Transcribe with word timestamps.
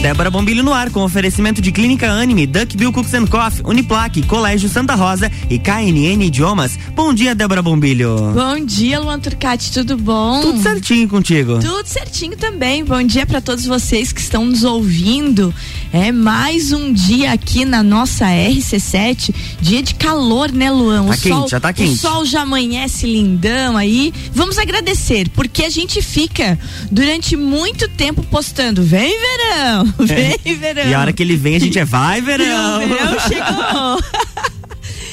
Débora 0.00 0.30
Bombilho 0.30 0.62
no 0.62 0.72
ar 0.72 0.88
com 0.90 1.04
oferecimento 1.04 1.60
de 1.60 1.70
Clínica 1.70 2.10
Anime, 2.10 2.46
Duck 2.46 2.74
Bill 2.74 2.90
Cooks 2.90 3.12
Coffee, 3.28 3.62
Uniplaque, 3.66 4.22
Colégio 4.22 4.66
Santa 4.66 4.94
Rosa 4.94 5.30
e 5.50 5.58
KNN 5.58 6.24
Idiomas. 6.24 6.78
Bom 6.96 7.12
dia, 7.12 7.34
Débora 7.34 7.60
Bombilho. 7.60 8.32
Bom 8.32 8.64
dia, 8.64 8.98
Luan 8.98 9.20
Turcati, 9.20 9.70
tudo 9.70 9.98
bom? 9.98 10.40
Tudo 10.40 10.62
certinho 10.62 11.06
contigo. 11.06 11.58
Tudo 11.58 11.86
certinho 11.86 12.34
também. 12.34 12.82
Bom 12.82 13.02
dia 13.02 13.26
para 13.26 13.42
todos 13.42 13.66
vocês 13.66 14.10
que 14.10 14.22
estão 14.22 14.46
nos 14.46 14.64
ouvindo. 14.64 15.54
É 15.92 16.12
mais 16.12 16.70
um 16.70 16.92
dia 16.92 17.32
aqui 17.32 17.64
na 17.64 17.82
nossa 17.82 18.24
RC7, 18.26 19.34
dia 19.60 19.82
de 19.82 19.96
calor, 19.96 20.52
né, 20.52 20.70
Luan? 20.70 21.04
Tá 21.04 21.10
o 21.10 21.18
quente, 21.18 21.28
sol, 21.28 21.48
já 21.48 21.60
tá 21.60 21.72
quente. 21.72 21.92
O 21.92 21.96
sol 21.96 22.24
já 22.24 22.42
amanhece 22.42 23.06
lindão 23.06 23.76
aí. 23.76 24.14
Vamos 24.32 24.56
agradecer, 24.56 25.28
porque 25.30 25.64
a 25.64 25.68
gente 25.68 26.00
fica 26.00 26.56
durante 26.92 27.36
muito 27.36 27.88
tempo 27.88 28.22
postando, 28.22 28.84
vem 28.84 29.12
verão, 29.18 29.94
Vem, 30.06 30.36
é. 30.44 30.54
verão. 30.54 30.90
E 30.90 30.94
a 30.94 31.00
hora 31.00 31.12
que 31.12 31.24
ele 31.24 31.34
vem, 31.34 31.56
a 31.56 31.60
gente 31.60 31.78
é 31.78 31.84
vai, 31.84 32.20
verão. 32.20 32.82
E 32.82 32.84
o 32.84 32.88
verão 32.88 33.20
chegou. 33.28 34.50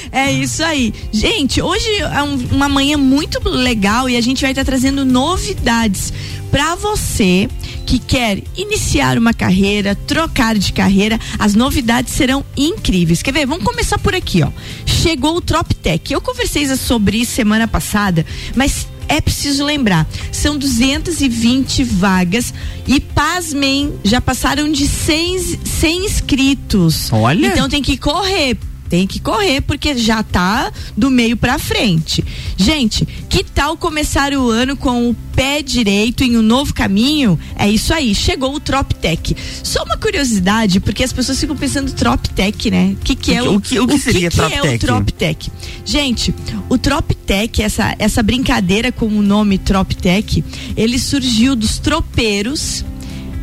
É 0.10 0.32
isso 0.32 0.64
aí. 0.64 0.94
Gente, 1.12 1.62
hoje 1.62 1.86
é 2.00 2.24
um, 2.24 2.36
uma 2.52 2.70
manhã 2.70 2.98
muito 2.98 3.42
legal 3.48 4.10
e 4.10 4.16
a 4.16 4.22
gente 4.22 4.42
vai 4.42 4.52
estar 4.52 4.64
tá 4.64 4.66
trazendo 4.66 5.04
novidades 5.04 6.14
para 6.50 6.76
você 6.76 7.50
que 7.88 7.98
quer 8.00 8.44
iniciar 8.58 9.18
uma 9.18 9.34
carreira, 9.34 9.96
trocar 9.96 10.58
de 10.58 10.74
carreira. 10.74 11.18
As 11.40 11.56
novidades 11.56 12.14
serão 12.14 12.46
incríveis. 12.56 13.24
Quer 13.24 13.32
ver? 13.32 13.48
Vamos 13.48 13.64
começar 13.64 13.98
por 13.98 14.14
aqui, 14.14 14.44
ó. 14.44 14.52
Chegou 14.86 15.38
o 15.38 15.42
TropTech. 15.42 16.14
Eu 16.14 16.20
conversei 16.20 16.68
sobre 16.76 17.20
isso 17.20 17.32
semana 17.32 17.66
passada, 17.66 18.26
mas 18.56 18.88
é 19.08 19.22
preciso 19.22 19.64
lembrar, 19.64 20.06
são 20.34 20.58
220 20.58 21.82
vagas 21.86 22.54
e 22.86 23.00
pasmem, 23.00 23.94
já 24.04 24.20
passaram 24.20 24.70
de 24.70 24.86
100, 24.86 25.60
100 25.64 26.06
inscritos. 26.06 27.14
Olha. 27.14 27.48
Então 27.48 27.70
tem 27.70 27.82
que 27.82 27.96
correr 27.96 28.58
tem 28.90 29.06
que 29.06 29.20
correr 29.20 29.62
porque 29.62 29.98
já 29.98 30.24
tá 30.24 30.72
do 30.96 31.10
meio 31.10 31.38
para 31.38 31.60
frente. 31.60 32.24
Gente, 32.56 33.06
que 33.30 33.44
tal 33.44 33.78
começar 33.78 34.34
o 34.34 34.50
ano 34.50 34.76
com 34.76 35.10
o 35.10 35.16
pé 35.36 35.62
direito 35.62 36.24
em 36.24 36.38
um 36.38 36.42
novo 36.42 36.74
caminho? 36.74 37.40
É 37.56 37.70
isso 37.70 37.94
aí, 37.94 38.16
chegou 38.16 38.56
o 38.56 38.60
TropTech. 38.60 39.36
Só 39.64 39.84
uma 39.84 39.98
curiosidade, 39.98 40.80
porque 40.80 41.04
as 41.04 41.14
pessoas 41.14 41.40
ficam 41.40 41.56
pensando 41.56 41.92
TropTech, 41.92 42.72
né? 42.72 42.96
Que 43.04 43.16
que 43.16 43.34
é 43.34 43.44
o, 43.44 43.56
o, 43.56 43.62
que, 43.62 43.80
o 43.80 43.88
que, 43.88 43.94
o 43.94 44.00
seria 44.00 44.30
que, 44.30 44.38
que 44.38 44.54
é 44.54 44.76
o 44.76 44.80
TropTech? 44.80 45.52
Gente, 45.86 46.34
o 46.70 46.78
TropTech, 46.78 47.62
essa 47.62 47.96
essa 48.00 48.24
brincadeira 48.24 48.92
com 48.92 49.08
o 49.08 49.22
nome 49.22 49.58
TropTech, 49.58 50.44
ele 50.76 50.98
surgiu 51.00 51.56
dos 51.56 51.78
tropeiros 51.78 52.84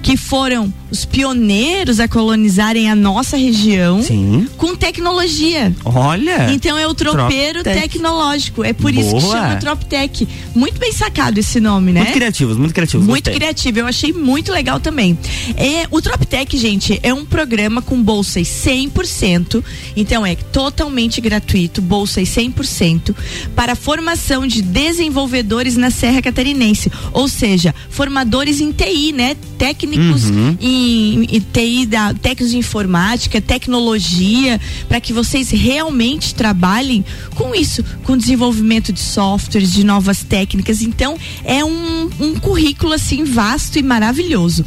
que 0.05 0.19
foram 0.19 0.73
os 0.91 1.07
pioneiros 1.07 1.99
a 1.99 2.07
colonizarem 2.07 2.91
a 2.91 2.95
nossa 2.95 3.39
região 3.39 4.03
Sim. 4.03 4.47
com 4.59 4.77
tecnologia. 4.77 5.75
Olha! 5.83 6.53
Então 6.53 6.77
é 6.77 6.87
o 6.87 6.95
tropeiro 6.95 7.63
tecnológico. 7.65 8.63
É 8.63 8.75
por 8.75 8.93
Boa. 8.93 9.03
isso 9.03 9.15
que 9.17 9.23
chama 9.23 9.57
Troptec. 9.57 10.29
Muito 10.55 10.79
bem 10.79 10.93
sacado 10.93 11.41
esse 11.41 11.59
nome, 11.59 11.91
né? 11.91 12.03
Muito 12.03 12.13
criativos, 12.13 12.57
muito 12.59 12.75
criativos. 12.75 13.07
Muito 13.07 13.25
gostei. 13.25 13.35
criativo. 13.35 13.79
Eu 13.79 13.87
achei 13.87 14.13
muito 14.13 14.53
legal 14.53 14.79
também. 14.79 15.19
É, 15.57 15.87
o 15.91 16.03
Troptec, 16.03 16.57
gente, 16.59 17.01
é 17.03 17.13
um 17.13 17.25
programa 17.25 17.81
com 17.81 18.01
bolsas 18.01 18.47
100%. 18.47 19.65
Então 19.97 20.25
é 20.25 20.37
totalmente 20.37 21.19
gratuito, 21.19 21.81
bolsas 21.81 22.29
100% 22.29 23.17
para 23.57 23.75
formação 23.75 24.47
de 24.47 24.61
desenvolvedores 24.61 25.79
na 25.79 25.91
Serra 25.91 26.21
Catarinense. 26.21 26.93
Ou 27.11 27.27
seja, 27.27 27.75
formadores 27.89 28.61
em 28.61 28.71
TI, 28.71 29.13
né? 29.13 29.35
Técnicos 29.57 29.94
uhum. 29.99 30.57
em 30.61 30.75
em, 31.05 31.37
em 31.37 31.41
TI, 31.41 31.87
da, 31.87 32.13
técnicos 32.13 32.51
de 32.51 32.59
informática, 32.59 33.41
tecnologia, 33.41 34.61
para 34.89 35.01
que 35.01 35.13
vocês 35.13 35.51
realmente 35.51 36.35
trabalhem 36.35 37.05
com 37.35 37.55
isso, 37.55 37.85
com 38.03 38.17
desenvolvimento 38.17 38.93
de 38.93 39.01
softwares, 39.01 39.73
de 39.73 39.85
novas 39.85 40.23
técnicas. 40.23 40.83
Então, 40.83 41.17
é 41.45 41.65
um, 41.65 42.11
um 42.21 42.35
currículo 42.35 42.93
assim 42.93 43.25
vasto 43.25 43.79
e 43.79 43.83
maravilhoso. 43.83 44.65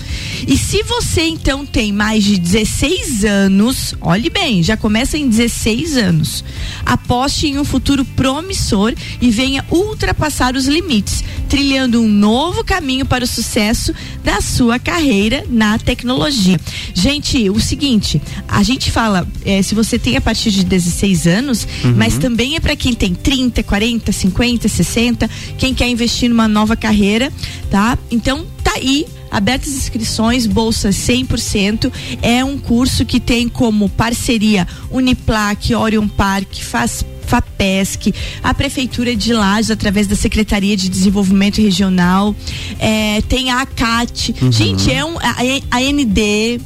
E 0.48 0.58
se 0.58 0.84
você 0.84 1.24
então 1.24 1.66
tem 1.66 1.92
mais 1.92 2.24
de 2.24 2.38
16 2.38 3.26
anos, 3.26 3.96
olhe 4.02 4.30
bem, 4.30 4.64
já 4.64 4.78
começa 4.78 5.18
em 5.18 5.28
16 5.28 5.98
anos. 5.98 6.44
Aposte 6.86 7.48
em 7.48 7.60
um 7.60 7.66
futuro 7.66 8.06
promissor 8.06 8.94
e 9.22 9.30
venha 9.30 9.66
ultrapassar 9.70 10.56
os 10.56 10.66
limites, 10.66 11.24
trilhando 11.50 12.02
um 12.02 12.08
novo 12.08 12.64
caminho 12.64 13.06
para 13.06 13.24
o 13.24 13.28
sucesso 13.28 13.94
da 14.24 14.42
sua 14.42 14.80
carreira 14.80 15.17
na 15.50 15.78
tecnologia 15.78 15.98
tecnologia. 15.98 16.60
Gente, 16.94 17.50
o 17.50 17.60
seguinte, 17.60 18.22
a 18.48 18.64
gente 18.64 18.92
fala, 18.92 19.28
é, 19.46 19.62
se 19.62 19.76
você 19.76 20.00
tem 20.00 20.16
a 20.16 20.22
partir 20.22 20.52
de 20.52 20.64
16 20.64 21.28
anos, 21.28 21.68
uhum. 21.84 21.94
mas 21.96 22.18
também 22.18 22.56
é 22.56 22.60
para 22.60 22.76
quem 22.76 22.94
tem 22.94 23.14
30, 23.14 23.64
40, 23.64 24.12
50, 24.12 24.68
60, 24.68 25.30
quem 25.58 25.74
quer 25.74 25.88
investir 25.88 26.30
numa 26.30 26.48
nova 26.48 26.76
carreira, 26.76 27.32
tá? 27.70 27.98
Então, 28.10 28.46
tá 28.64 28.74
aí 28.76 29.06
abertas 29.30 29.74
inscrições, 29.74 30.46
bolsa 30.46 30.90
100%. 30.90 31.92
É 32.22 32.44
um 32.44 32.58
curso 32.58 33.06
que 33.06 33.20
tem 33.20 33.50
como 33.50 33.90
parceria 33.90 34.68
Uniplac, 34.90 35.74
Orion 35.76 36.08
Park, 36.08 36.56
faz 36.62 37.06
FAPESC, 37.28 38.14
a 38.42 38.54
Prefeitura 38.54 39.16
de 39.16 39.34
Lages, 39.34 39.70
através 39.70 40.08
da 40.08 40.16
Secretaria 40.16 40.76
de 40.76 40.90
Desenvolvimento 40.90 41.62
Regional, 41.62 42.36
é, 42.80 43.22
tem 43.22 43.52
a 43.52 43.62
ACAT, 43.62 44.34
uhum. 44.42 44.52
gente, 44.52 44.92
é 44.92 45.06
um, 45.06 45.18
a, 45.20 45.36
a 45.72 45.82
ND, 45.82 46.60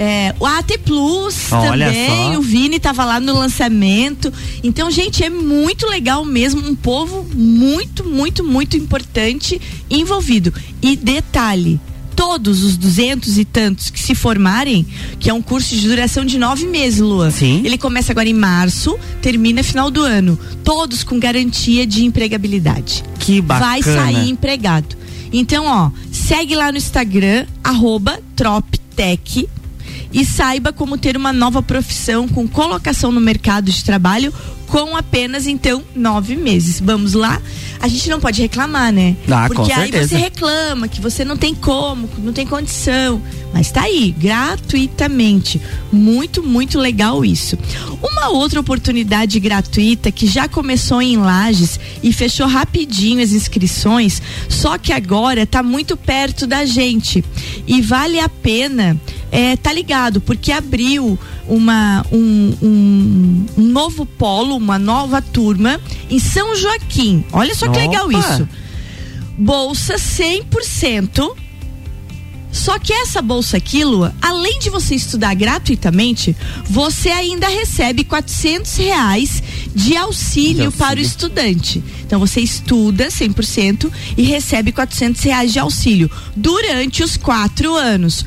é, 0.00 0.32
o 0.38 0.46
AT 0.46 0.78
Plus 0.84 1.50
Olha 1.50 1.86
também, 1.86 2.32
só. 2.32 2.38
o 2.38 2.42
Vini 2.42 2.76
estava 2.76 3.04
lá 3.04 3.18
no 3.18 3.34
lançamento. 3.34 4.32
Então, 4.62 4.88
gente, 4.92 5.24
é 5.24 5.28
muito 5.28 5.88
legal 5.88 6.24
mesmo, 6.24 6.64
um 6.64 6.76
povo 6.76 7.26
muito, 7.34 8.04
muito, 8.04 8.44
muito 8.44 8.76
importante 8.76 9.60
envolvido. 9.90 10.54
E 10.80 10.94
detalhe, 10.94 11.80
todos 12.18 12.64
os 12.64 12.76
duzentos 12.76 13.38
e 13.38 13.44
tantos 13.44 13.90
que 13.90 14.00
se 14.00 14.12
formarem, 14.12 14.84
que 15.20 15.30
é 15.30 15.32
um 15.32 15.40
curso 15.40 15.76
de 15.76 15.86
duração 15.86 16.24
de 16.24 16.36
nove 16.36 16.66
meses, 16.66 16.98
Lua. 16.98 17.30
Sim. 17.30 17.62
Ele 17.64 17.78
começa 17.78 18.10
agora 18.10 18.28
em 18.28 18.34
março, 18.34 18.98
termina 19.22 19.62
final 19.62 19.88
do 19.88 20.02
ano. 20.02 20.36
Todos 20.64 21.04
com 21.04 21.16
garantia 21.20 21.86
de 21.86 22.04
empregabilidade. 22.04 23.04
Que 23.20 23.40
bacana. 23.40 23.70
Vai 23.70 23.82
sair 23.84 24.30
empregado. 24.30 24.96
Então, 25.32 25.64
ó, 25.64 25.92
segue 26.10 26.56
lá 26.56 26.72
no 26.72 26.78
Instagram, 26.78 27.46
arroba 27.62 28.18
TropTech 28.34 29.48
e 30.12 30.24
saiba 30.24 30.72
como 30.72 30.98
ter 30.98 31.16
uma 31.16 31.32
nova 31.32 31.62
profissão 31.62 32.26
com 32.26 32.48
colocação 32.48 33.12
no 33.12 33.20
mercado 33.20 33.70
de 33.70 33.84
trabalho 33.84 34.34
com 34.68 34.96
apenas 34.96 35.46
então 35.46 35.82
nove 35.94 36.36
meses. 36.36 36.80
Vamos 36.80 37.14
lá? 37.14 37.40
A 37.80 37.88
gente 37.88 38.08
não 38.08 38.18
pode 38.18 38.42
reclamar, 38.42 38.92
né? 38.92 39.16
Ah, 39.30 39.48
Porque 39.48 39.72
aí 39.72 39.90
você 39.90 40.16
reclama 40.16 40.88
que 40.88 41.00
você 41.00 41.24
não 41.24 41.36
tem 41.36 41.54
como, 41.54 42.08
não 42.18 42.32
tem 42.32 42.46
condição. 42.46 43.22
Mas 43.52 43.70
tá 43.70 43.82
aí, 43.82 44.14
gratuitamente. 44.18 45.60
Muito, 45.92 46.42
muito 46.42 46.78
legal 46.78 47.24
isso. 47.24 47.56
Uma 48.02 48.28
outra 48.28 48.60
oportunidade 48.60 49.38
gratuita 49.40 50.10
que 50.10 50.26
já 50.26 50.48
começou 50.48 51.00
em 51.00 51.16
Lages 51.16 51.78
e 52.02 52.12
fechou 52.12 52.46
rapidinho 52.46 53.22
as 53.22 53.32
inscrições, 53.32 54.20
só 54.48 54.76
que 54.76 54.92
agora 54.92 55.46
tá 55.46 55.62
muito 55.62 55.96
perto 55.96 56.46
da 56.46 56.64
gente. 56.64 57.24
E 57.66 57.80
vale 57.80 58.18
a 58.20 58.28
pena 58.28 59.00
é, 59.30 59.56
tá 59.56 59.72
ligado, 59.72 60.20
porque 60.20 60.52
abriu 60.52 61.18
uma, 61.46 62.04
um, 62.10 62.54
um, 62.62 63.46
um, 63.56 63.62
novo 63.62 64.06
polo, 64.06 64.56
uma 64.56 64.78
nova 64.78 65.20
turma 65.20 65.80
em 66.10 66.18
São 66.18 66.56
Joaquim. 66.56 67.24
Olha 67.32 67.54
só 67.54 67.66
que 67.68 67.78
Opa. 67.78 67.80
legal 67.80 68.12
isso. 68.12 68.48
Bolsa 69.36 69.96
100%. 69.96 71.36
Só 72.50 72.78
que 72.78 72.92
essa 72.92 73.20
bolsa 73.20 73.58
aqui, 73.58 73.84
Lua, 73.84 74.14
além 74.22 74.58
de 74.58 74.70
você 74.70 74.94
estudar 74.94 75.34
gratuitamente, 75.34 76.34
você 76.64 77.10
ainda 77.10 77.46
recebe 77.46 78.04
quatrocentos 78.04 78.74
reais 78.74 79.42
de 79.74 79.94
auxílio, 79.94 79.94
de 79.94 79.96
auxílio, 79.96 80.72
para 80.72 80.98
o 80.98 81.02
estudante. 81.02 81.84
Então 82.04 82.18
você 82.18 82.40
estuda 82.40 83.08
100% 83.08 83.92
e 84.16 84.22
recebe 84.22 84.72
quatrocentos 84.72 85.22
reais 85.22 85.52
de 85.52 85.58
auxílio 85.58 86.10
durante 86.34 87.02
os 87.02 87.16
quatro 87.16 87.76
anos 87.76 88.24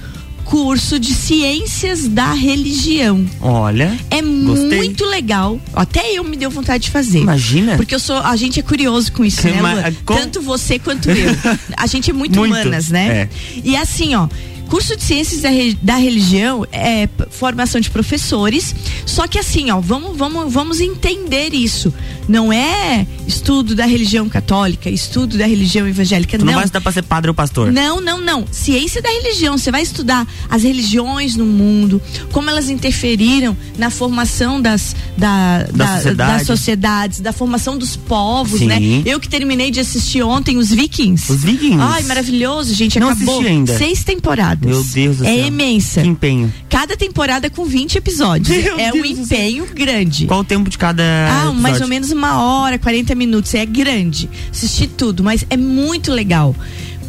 curso 0.52 1.00
de 1.00 1.14
ciências 1.14 2.10
da 2.10 2.34
religião. 2.34 3.26
Olha. 3.40 3.98
É 4.10 4.22
gostei. 4.22 4.80
muito 4.80 5.06
legal. 5.06 5.58
Até 5.74 6.12
eu 6.12 6.26
me 6.26 6.36
deu 6.36 6.52
vontade 6.52 6.84
de 6.84 6.90
fazer. 6.90 7.20
Imagina. 7.20 7.78
Porque 7.78 7.96
eu 7.96 8.00
sou, 8.00 8.18
a 8.18 8.36
gente 8.36 8.60
é 8.60 8.62
curioso 8.62 9.14
com 9.14 9.24
isso, 9.24 9.44
né, 9.48 9.62
Lua? 9.62 9.94
Com... 10.06 10.14
Tanto 10.14 10.42
você 10.42 10.78
quanto 10.78 11.10
eu. 11.10 11.34
A 11.78 11.88
gente 11.88 12.12
é 12.12 12.14
muito, 12.14 12.38
muito. 12.38 12.54
humanas, 12.54 12.90
né? 12.90 13.08
É. 13.08 13.30
E 13.64 13.78
assim, 13.78 14.14
ó, 14.14 14.28
curso 14.68 14.98
de 14.98 15.04
ciências 15.04 15.42
da, 15.42 15.50
da, 15.82 15.96
religião 15.96 16.68
é 16.70 17.08
formação 17.30 17.80
de 17.80 17.90
professores. 17.90 18.76
Só 19.06 19.28
que 19.28 19.40
assim, 19.40 19.72
ó, 19.72 19.80
vamos, 19.80 20.18
vamos, 20.18 20.52
vamos 20.52 20.82
entender 20.82 21.54
isso. 21.54 21.94
Não 22.32 22.52
é 22.54 23.06
estudo 23.28 23.76
da 23.76 23.86
religião 23.86 24.28
católica, 24.30 24.90
estudo 24.90 25.38
da 25.38 25.46
religião 25.46 25.88
evangélica. 25.88 26.38
Tu 26.38 26.46
não, 26.46 26.54
não 26.54 26.54
vai 26.60 26.64
estudar 26.66 26.82
pra 26.82 26.92
ser 26.92 27.04
padre 27.04 27.30
ou 27.30 27.36
pastor. 27.36 27.72
Não, 27.72 28.00
não, 28.00 28.20
não. 28.22 28.46
Ciência 28.52 29.02
da 29.02 29.10
religião. 29.10 29.58
Você 29.58 29.72
vai 29.72 29.82
estudar 29.82 30.26
as 30.50 30.64
religiões 30.64 31.36
no 31.36 31.46
mundo, 31.46 32.02
como 32.32 32.50
elas 32.50 32.70
interferiram 32.70 33.56
na 33.78 33.90
formação 33.90 34.62
das, 34.62 34.96
da, 35.18 35.64
Da 35.64 35.86
da- 35.86 35.96
sociedade. 35.98 36.38
das 36.38 36.48
sociedades, 36.48 37.20
da 37.20 37.34
formação 37.34 37.78
dos 37.78 37.96
povos, 37.96 38.60
Sim. 38.60 38.68
né? 38.68 38.80
Eu 39.06 39.20
que 39.20 39.28
terminei 39.30 39.70
de 39.72 39.80
assistir 39.80 40.22
ontem 40.24 40.58
os 40.58 40.70
Vikings. 40.70 41.32
Os 41.32 41.44
Vikings. 41.44 41.78
Ai, 41.82 42.04
maravilhoso, 42.04 42.74
gente. 42.74 43.00
Não 43.00 43.10
Acabou. 43.10 43.36
assisti 43.36 43.52
ainda. 43.52 43.78
Seis 43.78 44.04
temporadas. 44.04 44.70
Meu 44.70 44.84
Deus 44.84 45.18
do 45.18 45.26
É 45.26 45.36
céu. 45.36 45.48
imensa. 45.48 46.02
Que 46.02 46.08
empenho. 46.08 46.54
Cada 46.70 46.96
temporada 46.96 47.50
com 47.50 47.66
20 47.66 47.98
episódios. 47.98 48.48
Meu 48.48 48.80
é 48.80 48.90
um 48.90 49.02
Deus 49.02 49.08
céu. 49.16 49.24
empenho 49.24 49.66
grande. 49.74 50.26
Qual 50.28 50.40
o 50.40 50.44
tempo 50.44 50.70
de 50.70 50.78
cada. 50.78 51.04
Ah, 51.04 51.38
episódio? 51.40 51.62
mais 51.62 51.82
ou 51.82 51.88
menos 51.88 52.12
uma 52.12 52.21
hora, 52.28 52.78
40 52.78 53.16
minutos. 53.16 53.54
É 53.54 53.66
grande. 53.66 54.30
Assisti 54.50 54.88
tudo, 54.88 55.24
mas 55.24 55.46
é 55.50 55.58
muito 55.58 56.12
legal. 56.12 56.56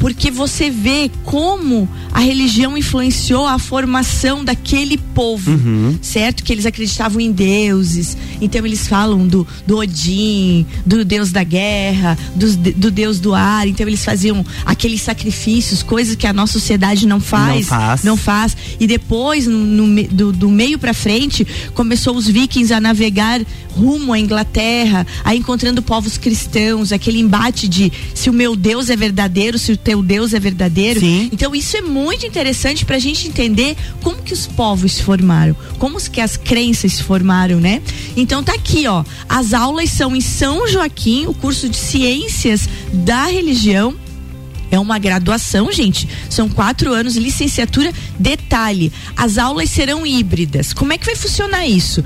Porque 0.02 0.30
você 0.32 0.68
vê 0.68 1.08
como 1.24 1.88
a 2.12 2.18
religião 2.18 2.76
influenciou 2.76 3.46
a 3.46 3.56
formação 3.58 4.44
daquele 4.44 4.98
povo, 4.98 5.52
Uhum. 5.52 5.96
certo? 6.02 6.42
Que 6.42 6.52
eles 6.52 6.66
acreditavam 6.66 7.20
em 7.20 7.30
deuses. 7.30 8.16
Então 8.40 8.66
eles 8.66 8.88
falam 8.88 9.28
do, 9.28 9.46
do 9.64 9.78
Odin, 9.78 10.66
do 10.84 11.04
deus 11.04 11.30
da 11.30 11.44
guerra, 11.44 12.18
de- 12.34 12.72
do, 12.72 12.90
deus 12.90 13.20
do 13.20 13.32
ar. 13.32 13.68
Então 13.68 13.86
eles 13.86 14.04
faziam 14.04 14.44
aqueles 14.66 15.00
sacrifícios, 15.02 15.84
coisas 15.84 16.16
que 16.16 16.26
a 16.26 16.32
nossa 16.32 16.54
sociedade 16.54 17.06
não 17.06 17.20
faz. 17.20 17.68
Não 17.70 17.78
faz. 17.78 18.02
Não 18.02 18.16
faz. 18.16 18.56
E 18.80 18.86
depois, 18.88 19.46
no, 19.46 20.02
do, 20.08 20.32
do 20.32 20.50
meio 20.50 20.80
pra 20.80 20.92
frente, 20.92 21.46
começou 21.74 22.16
os 22.16 22.26
vikings 22.26 22.74
a 22.74 22.80
navegar 22.80 23.40
rumo 23.74 24.12
à 24.12 24.18
Inglaterra, 24.18 25.06
aí 25.24 25.38
encontrando 25.38 25.80
povos 25.80 26.18
cristãos, 26.18 26.92
aquele 26.92 27.18
embate 27.20 27.66
de 27.66 27.90
se 28.14 28.28
o 28.28 28.32
meu 28.32 28.54
Deus 28.54 28.90
é 28.90 28.96
verdadeiro, 28.96 29.58
se 29.58 29.72
o 29.72 29.76
teu 29.78 29.91
Deus 30.00 30.32
é 30.32 30.38
verdadeiro. 30.38 31.00
Sim. 31.00 31.28
Então 31.32 31.54
isso 31.54 31.76
é 31.76 31.80
muito 31.80 32.24
interessante 32.24 32.84
pra 32.84 33.00
gente 33.00 33.26
entender 33.26 33.76
como 34.00 34.22
que 34.22 34.32
os 34.32 34.46
povos 34.46 34.92
se 34.92 35.02
formaram, 35.02 35.56
como 35.78 36.00
que 36.08 36.20
as 36.20 36.36
crenças 36.36 36.92
se 36.92 37.02
formaram, 37.02 37.58
né? 37.58 37.82
Então 38.16 38.44
tá 38.44 38.54
aqui, 38.54 38.86
ó. 38.86 39.04
As 39.28 39.52
aulas 39.52 39.90
são 39.90 40.14
em 40.14 40.20
São 40.20 40.68
Joaquim, 40.68 41.26
o 41.26 41.34
curso 41.34 41.68
de 41.68 41.76
Ciências 41.76 42.68
da 42.92 43.26
Religião. 43.26 43.96
É 44.70 44.78
uma 44.78 44.98
graduação, 44.98 45.70
gente. 45.70 46.08
São 46.30 46.48
quatro 46.48 46.94
anos, 46.94 47.14
licenciatura. 47.16 47.92
Detalhe: 48.18 48.90
as 49.14 49.36
aulas 49.36 49.68
serão 49.68 50.06
híbridas. 50.06 50.72
Como 50.72 50.94
é 50.94 50.98
que 50.98 51.04
vai 51.04 51.14
funcionar 51.14 51.66
isso? 51.66 52.02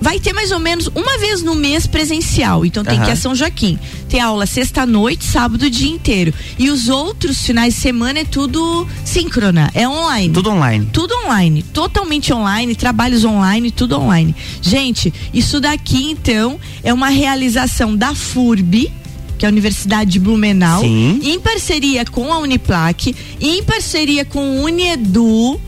Vai 0.00 0.18
ter 0.18 0.32
mais 0.32 0.50
ou 0.50 0.58
menos 0.58 0.86
uma 0.94 1.18
vez 1.18 1.42
no 1.42 1.54
mês 1.54 1.86
presencial. 1.86 2.64
Então 2.64 2.82
tem 2.82 2.96
Aham. 2.96 3.04
que 3.04 3.10
ir 3.10 3.12
a 3.12 3.16
São 3.16 3.34
Joaquim. 3.34 3.78
Tem 4.08 4.20
aula 4.20 4.46
sexta-noite, 4.46 5.24
sábado 5.24 5.66
o 5.66 5.70
dia 5.70 5.90
inteiro. 5.90 6.32
E 6.58 6.70
os 6.70 6.88
outros 6.88 7.44
finais 7.44 7.74
de 7.74 7.80
semana 7.80 8.20
é 8.20 8.24
tudo 8.24 8.86
síncrona, 9.04 9.70
é 9.74 9.86
online. 9.86 10.32
Tudo 10.32 10.50
online. 10.50 10.88
Tudo 10.92 11.14
online, 11.26 11.62
totalmente 11.62 12.32
online, 12.32 12.74
trabalhos 12.74 13.24
online, 13.24 13.70
tudo 13.70 13.98
online. 13.98 14.34
Gente, 14.62 15.12
isso 15.34 15.60
daqui 15.60 16.10
então 16.10 16.58
é 16.82 16.92
uma 16.92 17.08
realização 17.08 17.94
da 17.94 18.14
FURB, 18.14 18.90
que 19.38 19.44
é 19.44 19.48
a 19.48 19.50
Universidade 19.52 20.10
de 20.10 20.18
Blumenau, 20.20 20.80
Sim. 20.80 21.20
em 21.22 21.38
parceria 21.38 22.04
com 22.04 22.32
a 22.32 22.38
Uniplac, 22.38 23.14
em 23.40 23.62
parceria 23.62 24.24
com 24.24 24.60
o 24.60 24.64
Uniedu 24.64 25.60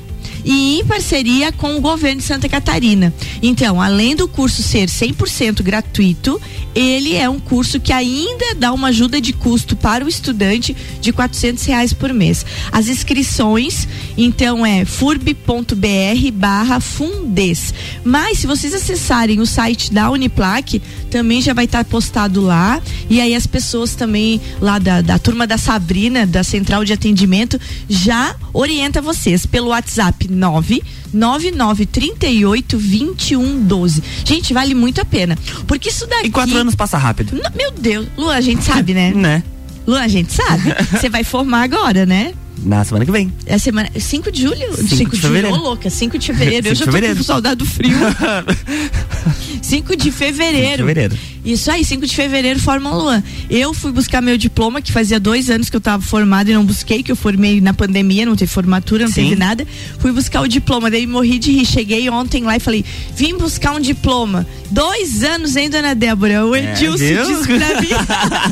e 0.44 0.80
em 0.80 0.84
parceria 0.84 1.52
com 1.52 1.76
o 1.76 1.80
governo 1.80 2.20
de 2.20 2.26
Santa 2.26 2.48
Catarina. 2.48 3.12
Então, 3.42 3.80
além 3.80 4.16
do 4.16 4.28
curso 4.28 4.62
ser 4.62 4.88
100% 4.88 5.62
gratuito, 5.62 6.40
ele 6.74 7.16
é 7.16 7.28
um 7.28 7.38
curso 7.38 7.80
que 7.80 7.92
ainda 7.92 8.54
dá 8.54 8.72
uma 8.72 8.88
ajuda 8.88 9.20
de 9.20 9.32
custo 9.32 9.76
para 9.76 10.04
o 10.04 10.08
estudante 10.08 10.76
de 11.00 11.12
400 11.12 11.64
reais 11.64 11.92
por 11.92 12.12
mês. 12.12 12.44
As 12.70 12.88
inscrições, 12.88 13.86
então, 14.16 14.64
é 14.64 14.84
furb.br 14.84 16.30
barra 16.32 16.80
fundes. 16.80 17.74
Mas, 18.04 18.38
se 18.38 18.46
vocês 18.46 18.74
acessarem 18.74 19.40
o 19.40 19.46
site 19.46 19.92
da 19.92 20.10
Uniplac, 20.10 20.80
também 21.10 21.42
já 21.42 21.52
vai 21.52 21.66
estar 21.66 21.84
postado 21.84 22.40
lá. 22.40 22.80
E 23.08 23.20
aí 23.20 23.34
as 23.34 23.46
pessoas 23.46 23.94
também 23.94 24.40
lá 24.60 24.78
da, 24.78 25.02
da 25.02 25.18
turma 25.18 25.46
da 25.46 25.58
Sabrina, 25.58 26.26
da 26.26 26.42
Central 26.42 26.84
de 26.84 26.92
Atendimento, 26.92 27.60
já 27.88 28.34
orienta 28.52 29.02
vocês 29.02 29.44
pelo 29.44 29.68
WhatsApp 29.68 30.28
9 30.30 30.82
9938 31.12 32.76
2112. 32.78 34.02
Gente, 34.24 34.54
vale 34.54 34.74
muito 34.74 35.00
a 35.00 35.04
pena. 35.04 35.36
Porque 35.66 35.90
isso 35.90 36.06
daqui. 36.06 36.28
E 36.28 36.30
quatro 36.30 36.61
anos 36.62 36.74
passa 36.74 36.96
rápido. 36.96 37.36
Não, 37.36 37.50
meu 37.54 37.70
Deus, 37.70 38.08
Lu, 38.16 38.30
a 38.30 38.40
gente 38.40 38.64
sabe, 38.64 38.94
né? 38.94 39.12
Né? 39.22 39.42
Lu, 39.86 39.96
a 39.96 40.08
gente 40.08 40.32
sabe. 40.32 40.74
Você 40.90 41.08
vai 41.08 41.22
formar 41.22 41.62
agora, 41.62 42.06
né? 42.06 42.32
Na 42.62 42.84
semana 42.84 43.04
que 43.04 43.10
vem. 43.12 43.32
É 43.46 43.58
semana. 43.58 43.90
5 43.98 44.30
de 44.30 44.42
julho? 44.42 44.76
5 44.76 45.10
de 45.16 45.20
fevereiro. 45.20 45.56
Ô, 45.56 45.58
louca, 45.58 45.90
5 45.90 46.16
de 46.18 46.26
fevereiro. 46.28 46.66
Eu 46.68 46.74
5 46.74 46.74
de 46.74 46.78
já 46.78 46.84
tô 46.84 46.92
fevereiro. 46.92 47.16
com 47.16 47.22
saudade 47.24 47.56
do 47.56 47.66
frio. 47.66 47.96
5 49.60 49.96
de 49.96 50.10
fevereiro. 50.10 50.78
Fevereiro. 50.78 51.18
Isso 51.44 51.70
aí, 51.72 51.84
5 51.84 52.06
de 52.06 52.14
fevereiro, 52.14 52.60
forma 52.60 52.88
Luan. 52.94 53.20
Eu 53.50 53.74
fui 53.74 53.90
buscar 53.90 54.20
meu 54.22 54.36
diploma, 54.38 54.80
que 54.80 54.92
fazia 54.92 55.18
dois 55.18 55.50
anos 55.50 55.68
que 55.68 55.74
eu 55.76 55.80
tava 55.80 56.00
formada 56.02 56.48
e 56.50 56.54
não 56.54 56.64
busquei, 56.64 57.02
que 57.02 57.10
eu 57.10 57.16
formei 57.16 57.60
na 57.60 57.74
pandemia, 57.74 58.24
não 58.24 58.36
teve 58.36 58.50
formatura, 58.52 59.04
não 59.06 59.12
Sim. 59.12 59.24
teve 59.24 59.36
nada. 59.36 59.66
Fui 59.98 60.12
buscar 60.12 60.40
o 60.42 60.46
diploma, 60.48 60.88
daí 60.88 61.04
morri 61.06 61.38
de 61.40 61.50
rir. 61.50 61.66
Cheguei 61.66 62.08
ontem 62.08 62.44
lá 62.44 62.56
e 62.56 62.60
falei: 62.60 62.84
vim 63.16 63.36
buscar 63.36 63.72
um 63.72 63.80
diploma. 63.80 64.46
Dois 64.70 65.24
anos, 65.24 65.56
hein, 65.56 65.68
dona 65.68 65.94
Débora? 65.94 66.46
O 66.46 66.54
É, 66.54 66.72
Edilson 66.72 66.96
viu? 66.98 67.26
disse 67.26 67.46
pra 67.46 67.80
mim. 67.80 67.88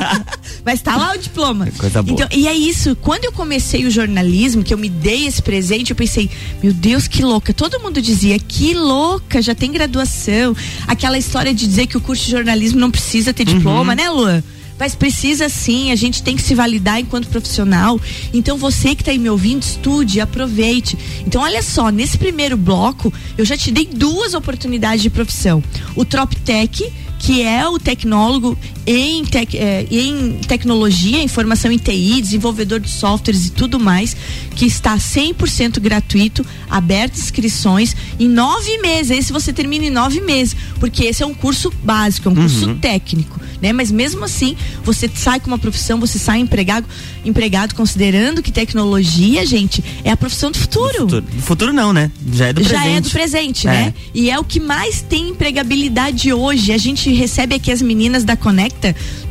Mas 0.65 0.81
tá 0.81 0.95
lá 0.97 1.13
o 1.13 1.17
diploma. 1.17 1.67
Coisa 1.77 2.03
boa. 2.03 2.13
Então, 2.13 2.27
e 2.37 2.47
é 2.47 2.53
isso, 2.53 2.95
quando 2.97 3.23
eu 3.25 3.31
comecei 3.31 3.85
o 3.85 3.89
jornalismo, 4.01 4.63
que 4.63 4.73
eu 4.73 4.77
me 4.77 4.89
dei 4.89 5.27
esse 5.27 5.41
presente, 5.41 5.91
eu 5.91 5.95
pensei, 5.95 6.29
meu 6.61 6.73
Deus, 6.73 7.07
que 7.07 7.21
louca. 7.21 7.53
Todo 7.53 7.79
mundo 7.79 8.01
dizia, 8.01 8.37
que 8.39 8.73
louca, 8.73 9.41
já 9.41 9.55
tem 9.55 9.71
graduação. 9.71 10.55
Aquela 10.87 11.17
história 11.17 11.53
de 11.53 11.67
dizer 11.67 11.87
que 11.87 11.97
o 11.97 12.01
curso 12.01 12.25
de 12.25 12.31
jornalismo 12.31 12.79
não 12.79 12.91
precisa 12.91 13.33
ter 13.33 13.45
diploma, 13.45 13.95
né, 13.95 14.09
Luan? 14.09 14.43
Mas 14.79 14.95
precisa 14.95 15.47
sim, 15.47 15.91
a 15.91 15.95
gente 15.95 16.23
tem 16.23 16.35
que 16.35 16.41
se 16.41 16.55
validar 16.55 16.99
enquanto 16.99 17.27
profissional. 17.27 18.01
Então 18.33 18.57
você 18.57 18.95
que 18.95 19.03
está 19.03 19.11
aí 19.11 19.19
me 19.19 19.29
ouvindo, 19.29 19.61
estude, 19.61 20.19
aproveite. 20.19 20.97
Então 21.25 21.43
olha 21.43 21.61
só, 21.61 21.91
nesse 21.91 22.17
primeiro 22.17 22.57
bloco, 22.57 23.13
eu 23.37 23.45
já 23.45 23.55
te 23.55 23.69
dei 23.69 23.85
duas 23.85 24.33
oportunidades 24.33 25.03
de 25.03 25.11
profissão. 25.11 25.63
O 25.95 26.03
TropTech, 26.03 26.91
que 27.19 27.43
é 27.43 27.67
o 27.67 27.77
tecnólogo 27.77 28.57
em, 28.93 29.23
tec- 29.25 29.55
eh, 29.55 29.85
em 29.89 30.33
tecnologia, 30.47 31.21
informação 31.23 31.71
em 31.71 31.77
TI, 31.77 32.21
desenvolvedor 32.21 32.79
de 32.79 32.89
softwares 32.89 33.47
e 33.47 33.51
tudo 33.51 33.79
mais, 33.79 34.15
que 34.55 34.65
está 34.65 34.97
100% 34.97 35.79
gratuito, 35.79 36.45
aberto 36.69 37.17
inscrições 37.17 37.95
em 38.19 38.27
nove 38.27 38.77
meses. 38.79 39.11
Esse 39.11 39.31
você 39.33 39.53
termina 39.53 39.85
em 39.85 39.89
nove 39.89 40.19
meses, 40.21 40.55
porque 40.79 41.05
esse 41.05 41.23
é 41.23 41.25
um 41.25 41.33
curso 41.33 41.71
básico, 41.83 42.27
é 42.27 42.31
um 42.31 42.35
curso 42.35 42.75
técnico, 42.75 43.39
né? 43.61 43.71
Mas 43.71 43.91
mesmo 43.91 44.25
assim, 44.25 44.55
você 44.83 45.09
sai 45.13 45.39
com 45.39 45.47
uma 45.47 45.57
profissão, 45.59 45.99
você 45.99 46.19
sai 46.19 46.39
empregado, 46.39 46.85
empregado 47.23 47.75
considerando 47.75 48.41
que 48.41 48.51
tecnologia, 48.51 49.45
gente, 49.45 49.83
é 50.03 50.11
a 50.11 50.17
profissão 50.17 50.51
do 50.51 50.57
futuro. 50.57 50.93
Futuro. 50.99 51.25
Futuro 51.39 51.73
não, 51.73 51.93
né? 51.93 52.11
Já 52.33 52.47
é 52.47 52.53
do 52.53 52.63
Já 52.63 52.69
presente. 52.69 52.95
é 52.97 53.01
do 53.01 53.09
presente, 53.09 53.67
É. 53.67 53.71
né? 53.71 53.93
E 54.13 54.29
é 54.29 54.37
o 54.39 54.43
que 54.43 54.59
mais 54.59 55.01
tem 55.01 55.29
empregabilidade 55.29 56.33
hoje. 56.33 56.71
A 56.73 56.77
gente 56.77 57.09
recebe 57.11 57.55
aqui 57.55 57.71
as 57.71 57.81
meninas 57.81 58.23
da 58.23 58.35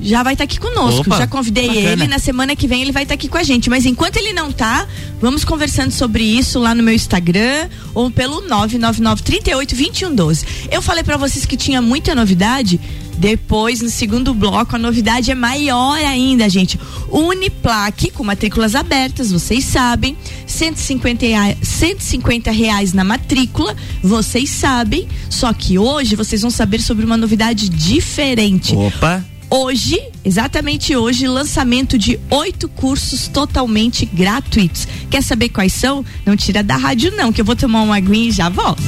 já 0.00 0.22
vai 0.22 0.34
estar 0.34 0.46
tá 0.46 0.52
aqui 0.52 0.60
conosco. 0.60 1.00
Opa, 1.00 1.18
já 1.18 1.26
convidei 1.26 1.66
bacana. 1.66 1.88
ele, 1.88 2.06
na 2.06 2.20
semana 2.20 2.54
que 2.54 2.68
vem 2.68 2.82
ele 2.82 2.92
vai 2.92 3.02
estar 3.02 3.14
tá 3.14 3.18
aqui 3.18 3.28
com 3.28 3.36
a 3.36 3.42
gente. 3.42 3.68
Mas 3.68 3.84
enquanto 3.84 4.16
ele 4.16 4.32
não 4.32 4.52
tá, 4.52 4.86
vamos 5.20 5.44
conversando 5.44 5.90
sobre 5.90 6.22
isso 6.22 6.60
lá 6.60 6.72
no 6.72 6.84
meu 6.84 6.94
Instagram 6.94 7.68
ou 7.92 8.08
pelo 8.08 8.40
999 8.42 9.22
38 9.22 9.74
2112. 9.74 10.46
Eu 10.70 10.80
falei 10.80 11.02
para 11.02 11.16
vocês 11.16 11.44
que 11.44 11.56
tinha 11.56 11.82
muita 11.82 12.14
novidade. 12.14 12.80
Depois, 13.18 13.80
no 13.80 13.90
segundo 13.90 14.32
bloco, 14.32 14.76
a 14.76 14.78
novidade 14.78 15.30
é 15.30 15.34
maior 15.34 15.98
ainda, 15.98 16.48
gente. 16.48 16.78
Uniplaque, 17.10 18.10
com 18.10 18.22
matrículas 18.22 18.74
abertas, 18.74 19.32
vocês 19.32 19.64
sabem. 19.64 20.16
150 20.46 21.26
reais, 21.26 21.58
150 21.62 22.50
reais 22.50 22.92
na 22.92 23.02
matrícula, 23.02 23.76
vocês 24.02 24.50
sabem. 24.50 25.08
Só 25.28 25.52
que 25.52 25.78
hoje 25.78 26.14
vocês 26.14 26.42
vão 26.42 26.50
saber 26.50 26.80
sobre 26.80 27.04
uma 27.04 27.16
novidade 27.16 27.68
diferente. 27.68 28.74
Opa! 28.74 29.24
hoje, 29.50 29.98
exatamente 30.24 30.94
hoje, 30.94 31.26
lançamento 31.26 31.96
de 31.96 32.18
oito 32.30 32.68
cursos 32.68 33.28
totalmente 33.28 34.04
gratuitos. 34.04 34.86
Quer 35.10 35.22
saber 35.22 35.48
quais 35.48 35.72
são? 35.72 36.04
Não 36.24 36.36
tira 36.36 36.62
da 36.62 36.76
rádio 36.76 37.10
não, 37.16 37.32
que 37.32 37.40
eu 37.40 37.44
vou 37.44 37.56
tomar 37.56 37.82
uma 37.82 37.96
aguinha 37.96 38.28
e 38.28 38.32
já 38.32 38.48
volto. 38.48 38.82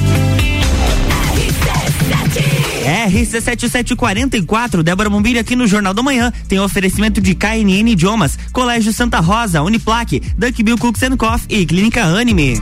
RC7744, 2.91 4.83
Débora 4.83 5.09
Bombilho 5.09 5.39
aqui 5.39 5.55
no 5.55 5.65
Jornal 5.65 5.93
da 5.93 6.03
Manhã. 6.03 6.31
Tem 6.47 6.59
oferecimento 6.59 7.21
de 7.21 7.33
KNN 7.33 7.89
Idiomas, 7.89 8.37
Colégio 8.51 8.91
Santa 8.91 9.19
Rosa, 9.19 9.61
Uniplaque, 9.61 10.21
Duckbill 10.37 10.77
Cooks 10.77 11.01
Coffee 11.17 11.61
e 11.61 11.65
Clínica 11.65 12.03
Anime. 12.03 12.61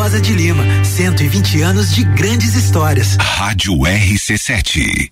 Rosa 0.00 0.18
de 0.18 0.32
Lima, 0.32 0.64
120 0.82 1.60
anos 1.60 1.94
de 1.94 2.04
grandes 2.04 2.54
histórias. 2.54 3.18
Rádio 3.20 3.74
RC7. 3.80 5.10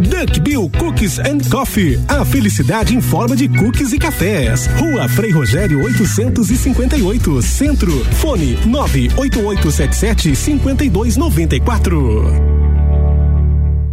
Duck 0.00 0.40
Bill 0.40 0.70
Cookies 0.78 1.18
and 1.18 1.40
Coffee. 1.50 2.00
A 2.08 2.24
felicidade 2.24 2.96
em 2.96 3.02
forma 3.02 3.36
de 3.36 3.50
cookies 3.50 3.92
e 3.92 3.98
cafés. 3.98 4.66
Rua 4.78 5.06
Frei 5.10 5.30
Rogério 5.30 5.84
858, 5.84 7.42
Centro. 7.42 7.92
Fone 8.14 8.58
98877 8.64 10.34
5294. 10.34 12.65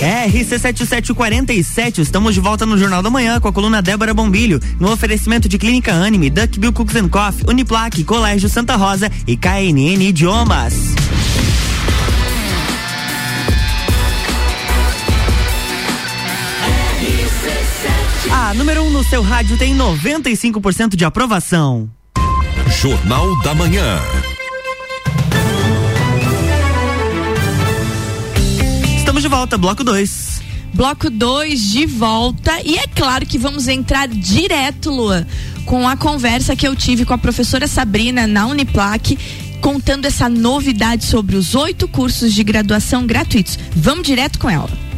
RC7747, 0.00 1.98
estamos 1.98 2.34
de 2.34 2.40
volta 2.40 2.64
no 2.64 2.78
Jornal 2.78 3.02
da 3.02 3.10
Manhã 3.10 3.38
com 3.38 3.48
a 3.48 3.52
coluna 3.52 3.82
Débora 3.82 4.14
Bombilho, 4.14 4.58
no 4.78 4.90
oferecimento 4.90 5.48
de 5.48 5.58
Clínica 5.58 5.92
Anime, 5.92 6.30
Duck 6.30 6.58
Bill 6.58 6.72
Cooks 6.72 6.96
and 6.96 7.08
Coffee, 7.08 7.44
Uniplaque, 7.48 8.04
Colégio 8.04 8.48
Santa 8.48 8.76
Rosa 8.76 9.10
e 9.26 9.36
KNN 9.36 10.02
Idiomas. 10.02 10.74
A 18.32 18.54
número 18.54 18.82
1 18.82 18.86
um 18.86 18.90
no 18.90 19.04
seu 19.04 19.22
rádio 19.22 19.56
tem 19.58 19.76
95% 19.76 20.96
de 20.96 21.04
aprovação. 21.04 21.90
Jornal 22.80 23.40
da 23.42 23.54
Manhã. 23.54 24.00
Estamos 29.20 29.22
de 29.22 29.36
volta, 29.36 29.58
bloco 29.58 29.84
2. 29.84 30.40
Bloco 30.72 31.10
2 31.10 31.72
de 31.72 31.84
volta. 31.84 32.58
E 32.64 32.78
é 32.78 32.86
claro 32.86 33.26
que 33.26 33.36
vamos 33.36 33.68
entrar 33.68 34.08
direto, 34.08 34.90
Lua, 34.90 35.26
com 35.66 35.86
a 35.86 35.94
conversa 35.94 36.56
que 36.56 36.66
eu 36.66 36.74
tive 36.74 37.04
com 37.04 37.12
a 37.12 37.18
professora 37.18 37.66
Sabrina 37.66 38.26
na 38.26 38.46
Uniplac, 38.46 39.18
contando 39.60 40.06
essa 40.06 40.26
novidade 40.26 41.04
sobre 41.04 41.36
os 41.36 41.54
oito 41.54 41.86
cursos 41.86 42.32
de 42.32 42.42
graduação 42.42 43.06
gratuitos. 43.06 43.58
Vamos 43.76 44.06
direto 44.06 44.38
com 44.38 44.48
ela. 44.48 44.89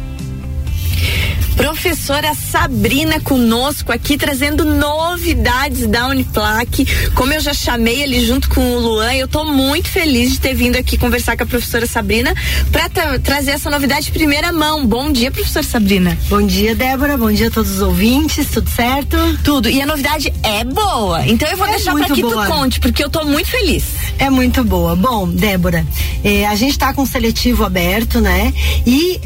Professora 1.73 2.35
Sabrina 2.35 3.19
conosco 3.19 3.91
aqui 3.91 4.15
trazendo 4.15 4.63
novidades 4.63 5.87
da 5.87 6.07
Uniplac. 6.07 6.85
Como 7.15 7.33
eu 7.33 7.39
já 7.39 7.51
chamei 7.51 8.03
ele 8.03 8.23
junto 8.23 8.47
com 8.47 8.61
o 8.61 8.79
Luan, 8.79 9.11
eu 9.13 9.25
estou 9.25 9.43
muito 9.43 9.89
feliz 9.89 10.33
de 10.33 10.39
ter 10.39 10.53
vindo 10.53 10.75
aqui 10.75 10.99
conversar 10.99 11.35
com 11.35 11.43
a 11.43 11.47
professora 11.47 11.87
Sabrina 11.87 12.35
para 12.71 12.89
tra 12.89 13.17
trazer 13.17 13.51
essa 13.51 13.71
novidade 13.71 14.05
de 14.05 14.11
primeira 14.11 14.51
mão. 14.51 14.85
Bom 14.85 15.11
dia, 15.11 15.31
professora 15.31 15.65
Sabrina. 15.65 16.15
Bom 16.29 16.45
dia, 16.45 16.75
Débora. 16.75 17.17
Bom 17.17 17.31
dia 17.31 17.47
a 17.47 17.51
todos 17.51 17.71
os 17.71 17.81
ouvintes. 17.81 18.51
Tudo 18.51 18.69
certo? 18.69 19.17
Tudo. 19.43 19.67
E 19.67 19.81
a 19.81 19.85
novidade 19.87 20.31
é 20.43 20.63
boa. 20.63 21.25
Então 21.25 21.49
eu 21.49 21.57
vou 21.57 21.67
é 21.67 21.71
deixar 21.71 21.93
para 21.95 22.05
que 22.05 22.21
boa. 22.21 22.45
tu 22.45 22.51
conte, 22.51 22.79
porque 22.79 23.01
eu 23.01 23.07
estou 23.07 23.25
muito 23.25 23.49
feliz. 23.49 23.83
É 24.19 24.29
muito 24.29 24.63
boa. 24.63 24.95
Bom, 24.95 25.27
Débora, 25.27 25.83
eh, 26.23 26.45
a 26.45 26.55
gente 26.55 26.73
está 26.73 26.93
com 26.93 27.01
o 27.01 27.07
seletivo 27.07 27.65
aberto, 27.65 28.21
né? 28.21 28.53
E 28.85 29.19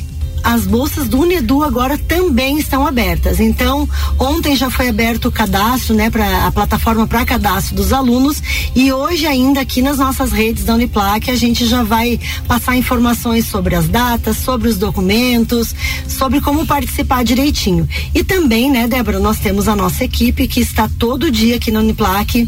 as 0.48 0.66
bolsas 0.66 1.10
do 1.10 1.20
Unedu 1.20 1.62
agora 1.62 1.98
também 1.98 2.58
estão 2.58 2.88
abertas. 2.88 3.42
Então, 3.42 3.88
ontem 4.18 4.56
já 4.56 4.70
foi 4.70 4.88
aberto 4.88 5.26
o 5.26 5.32
cadastro, 5.32 5.94
né, 5.94 6.10
para 6.10 6.48
a 6.48 6.52
plataforma 6.54 7.06
para 7.06 7.26
cadastro 7.26 7.76
dos 7.76 7.92
alunos 7.92 8.42
e 8.74 8.90
hoje 8.94 9.28
ainda 9.28 9.60
aqui 9.60 9.82
nas 9.82 9.98
nossas 9.98 10.32
redes 10.32 10.64
da 10.64 10.76
Uniplac 10.76 11.30
a 11.30 11.36
gente 11.36 11.66
já 11.66 11.84
vai 11.84 12.18
passar 12.48 12.78
informações 12.78 13.46
sobre 13.46 13.76
as 13.76 13.90
datas, 13.90 14.38
sobre 14.38 14.70
os 14.70 14.78
documentos, 14.78 15.76
sobre 16.08 16.40
como 16.40 16.66
participar 16.66 17.26
direitinho. 17.26 17.86
E 18.16 18.24
também, 18.24 18.72
né, 18.72 18.88
Débora, 18.88 19.20
nós 19.20 19.40
temos 19.40 19.68
a 19.68 19.76
nossa 19.76 20.06
equipe 20.06 20.48
que 20.48 20.62
está 20.62 20.90
todo 20.98 21.30
dia 21.30 21.58
aqui 21.58 21.72
na 21.72 21.80
Uniplac, 21.80 22.48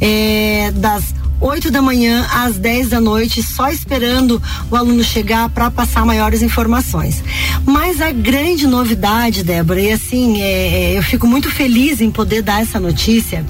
é, 0.00 0.70
das 0.76 1.12
8 1.40 1.70
da 1.70 1.80
manhã 1.80 2.26
às 2.32 2.58
10 2.58 2.90
da 2.90 3.00
noite, 3.00 3.42
só 3.42 3.70
esperando 3.70 4.40
o 4.70 4.76
aluno 4.76 5.02
chegar 5.02 5.48
para 5.48 5.70
passar 5.70 6.04
maiores 6.04 6.42
informações. 6.42 7.22
Mas 7.64 8.00
a 8.00 8.10
grande 8.12 8.66
novidade, 8.66 9.42
Débora, 9.42 9.80
e 9.80 9.92
assim, 9.92 10.42
é, 10.42 10.92
é, 10.92 10.98
eu 10.98 11.02
fico 11.02 11.26
muito 11.26 11.50
feliz 11.50 12.00
em 12.00 12.10
poder 12.10 12.42
dar 12.42 12.60
essa 12.60 12.78
notícia, 12.78 13.44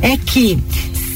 é 0.00 0.16
que 0.16 0.62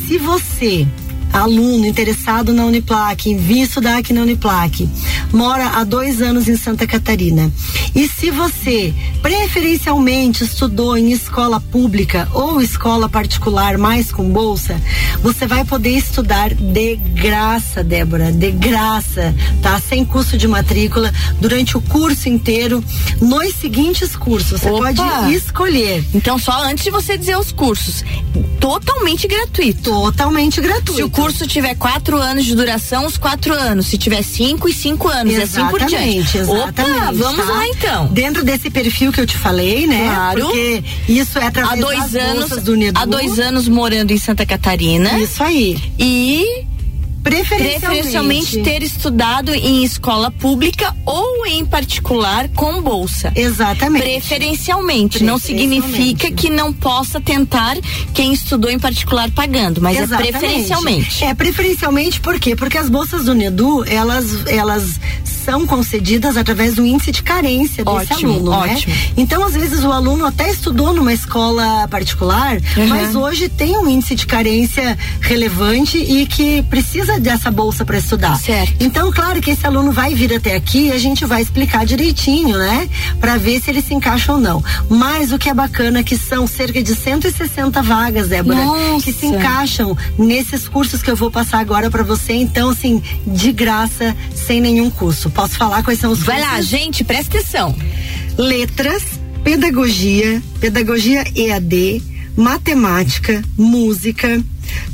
se 0.06 0.18
você 0.18 0.86
aluno 1.32 1.86
interessado 1.86 2.52
na 2.52 2.64
Uniplac, 2.64 3.28
em 3.28 3.36
vir 3.36 3.62
estudar 3.62 3.98
aqui 3.98 4.12
na 4.12 4.22
Uniplac, 4.22 4.88
mora 5.32 5.66
há 5.74 5.84
dois 5.84 6.22
anos 6.22 6.48
em 6.48 6.56
Santa 6.56 6.86
Catarina. 6.86 7.50
E 7.94 8.08
se 8.08 8.30
você 8.30 8.94
preferencialmente 9.22 10.44
estudou 10.44 10.96
em 10.96 11.12
escola 11.12 11.60
pública 11.60 12.28
ou 12.32 12.60
escola 12.60 13.08
particular, 13.08 13.78
mais 13.78 14.10
com 14.12 14.28
bolsa, 14.30 14.80
você 15.22 15.46
vai 15.46 15.64
poder 15.64 15.90
estudar 15.90 16.54
de 16.54 16.96
graça, 16.96 17.82
Débora, 17.82 18.32
de 18.32 18.50
graça, 18.50 19.34
tá? 19.62 19.80
Sem 19.80 20.04
custo 20.04 20.36
de 20.36 20.48
matrícula 20.48 21.12
durante 21.40 21.76
o 21.76 21.80
curso 21.80 22.28
inteiro, 22.28 22.82
nos 23.20 23.54
seguintes 23.54 24.16
cursos. 24.16 24.60
Você 24.60 24.70
Opa! 24.70 24.92
pode 24.94 25.34
escolher. 25.34 26.04
Então, 26.14 26.38
só 26.38 26.64
antes 26.64 26.84
de 26.84 26.90
você 26.90 27.16
dizer 27.16 27.36
os 27.36 27.52
cursos, 27.52 28.04
totalmente 28.60 29.26
gratuito. 29.26 29.90
Totalmente 29.90 30.60
gratuito. 30.60 31.15
Se 31.16 31.20
o 31.20 31.24
curso 31.24 31.46
tiver 31.46 31.74
quatro 31.76 32.18
anos 32.18 32.44
de 32.44 32.54
duração, 32.54 33.06
os 33.06 33.16
quatro 33.16 33.54
anos. 33.54 33.86
Se 33.86 33.96
tiver 33.96 34.22
cinco 34.22 34.68
e 34.68 34.72
cinco 34.72 35.08
anos, 35.08 35.32
e 35.32 35.42
assim 35.42 35.66
por 35.68 35.82
diante. 35.84 36.36
Exatamente, 36.36 37.00
Opa, 37.00 37.12
vamos 37.12 37.46
tá? 37.46 37.52
lá 37.52 37.66
então. 37.68 38.06
Dentro 38.08 38.44
desse 38.44 38.68
perfil 38.70 39.10
que 39.10 39.20
eu 39.20 39.26
te 39.26 39.36
falei, 39.36 39.86
né? 39.86 40.04
Claro. 40.04 40.40
Porque 40.42 40.84
isso 41.08 41.38
é 41.38 41.46
através 41.46 41.78
Há 41.78 41.86
dois 41.86 42.14
anos, 42.14 42.50
do 42.62 42.74
há 42.94 43.04
dois 43.06 43.38
anos 43.38 43.66
morando 43.66 44.10
em 44.10 44.18
Santa 44.18 44.44
Catarina 44.44 45.18
Isso 45.18 45.42
aí. 45.42 45.78
e 45.98 46.66
Preferencialmente. 47.30 47.80
preferencialmente 47.80 48.62
ter 48.62 48.82
estudado 48.84 49.52
em 49.52 49.82
escola 49.82 50.30
pública 50.30 50.94
ou 51.04 51.44
em 51.46 51.64
particular 51.66 52.48
com 52.50 52.80
bolsa. 52.80 53.32
Exatamente. 53.34 54.02
Preferencialmente. 54.04 55.24
Não 55.24 55.38
Preferencialmente. 55.38 55.86
significa 55.92 56.30
que 56.30 56.48
não 56.48 56.72
possa 56.72 57.20
tentar 57.20 57.76
quem 58.14 58.32
estudou 58.32 58.70
em 58.70 58.78
particular 58.78 59.28
pagando, 59.32 59.80
mas 59.80 59.98
Exatamente. 59.98 60.28
é 60.28 60.38
preferencialmente. 60.38 61.24
É 61.24 61.34
preferencialmente 61.34 62.20
por 62.20 62.38
quê? 62.38 62.54
Porque 62.54 62.78
as 62.78 62.88
bolsas 62.88 63.24
do 63.24 63.34
Nedu, 63.34 63.84
elas, 63.84 64.46
elas 64.46 65.00
são 65.24 65.66
concedidas 65.66 66.36
através 66.36 66.74
do 66.76 66.86
índice 66.86 67.10
de 67.10 67.22
carência 67.22 67.84
desse 67.84 68.12
Ótimo, 68.14 68.32
aluno, 68.34 68.50
ótimo. 68.52 68.94
né? 68.94 69.00
Então, 69.16 69.44
às 69.44 69.54
vezes, 69.54 69.82
o 69.84 69.92
aluno 69.92 70.26
até 70.26 70.50
estudou 70.50 70.92
numa 70.92 71.12
escola 71.12 71.86
particular, 71.88 72.56
Uhum. 72.76 72.86
mas 72.88 73.14
hoje 73.14 73.48
tem 73.48 73.76
um 73.78 73.88
índice 73.88 74.14
de 74.14 74.26
carência 74.26 74.96
relevante 75.20 75.98
e 75.98 76.26
que 76.26 76.62
precisa 76.62 77.15
dessa 77.18 77.50
bolsa 77.50 77.84
para 77.84 77.98
estudar. 77.98 78.36
Certo. 78.38 78.74
Então, 78.80 79.10
claro 79.12 79.40
que 79.40 79.50
esse 79.50 79.66
aluno 79.66 79.92
vai 79.92 80.14
vir 80.14 80.34
até 80.34 80.54
aqui 80.54 80.86
e 80.88 80.92
a 80.92 80.98
gente 80.98 81.24
vai 81.24 81.42
explicar 81.42 81.84
direitinho, 81.86 82.56
né? 82.56 82.88
Para 83.20 83.36
ver 83.36 83.60
se 83.60 83.70
ele 83.70 83.82
se 83.82 83.94
encaixa 83.94 84.32
ou 84.32 84.40
não. 84.40 84.62
Mas 84.88 85.32
o 85.32 85.38
que 85.38 85.48
é 85.48 85.54
bacana 85.54 86.00
é 86.00 86.02
que 86.02 86.16
são 86.16 86.46
cerca 86.46 86.82
de 86.82 86.94
160 86.94 87.82
vagas, 87.82 88.28
Débora, 88.28 88.56
Nossa. 88.64 89.04
que 89.04 89.12
se 89.12 89.26
encaixam 89.26 89.96
nesses 90.18 90.68
cursos 90.68 91.02
que 91.02 91.10
eu 91.10 91.16
vou 91.16 91.30
passar 91.30 91.58
agora 91.60 91.90
para 91.90 92.02
você. 92.02 92.34
Então, 92.34 92.70
assim, 92.70 93.02
de 93.26 93.52
graça, 93.52 94.14
sem 94.46 94.60
nenhum 94.60 94.90
custo. 94.90 95.30
Posso 95.30 95.56
falar 95.56 95.82
quais 95.82 95.98
são 95.98 96.12
os 96.12 96.20
Vai 96.20 96.36
cursos? 96.36 96.52
lá, 96.54 96.60
gente, 96.62 97.04
presta 97.04 97.36
atenção. 97.38 97.74
letras, 98.38 99.02
pedagogia, 99.42 100.42
pedagogia 100.60 101.24
EAD, 101.34 102.02
matemática, 102.36 103.42
música, 103.56 104.42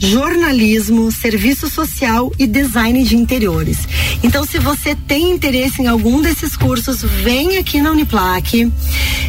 jornalismo, 0.02 1.12
serviço 1.12 1.71
social 1.71 2.32
e 2.37 2.44
design 2.44 3.04
de 3.04 3.16
interiores. 3.16 3.78
Então, 4.22 4.44
se 4.44 4.58
você 4.58 4.94
tem 4.94 5.32
interesse 5.32 5.82
em 5.82 5.88
algum 5.88 6.22
desses 6.22 6.56
cursos, 6.56 7.02
vem 7.02 7.58
aqui 7.58 7.82
na 7.82 7.90
Uniplac, 7.90 8.72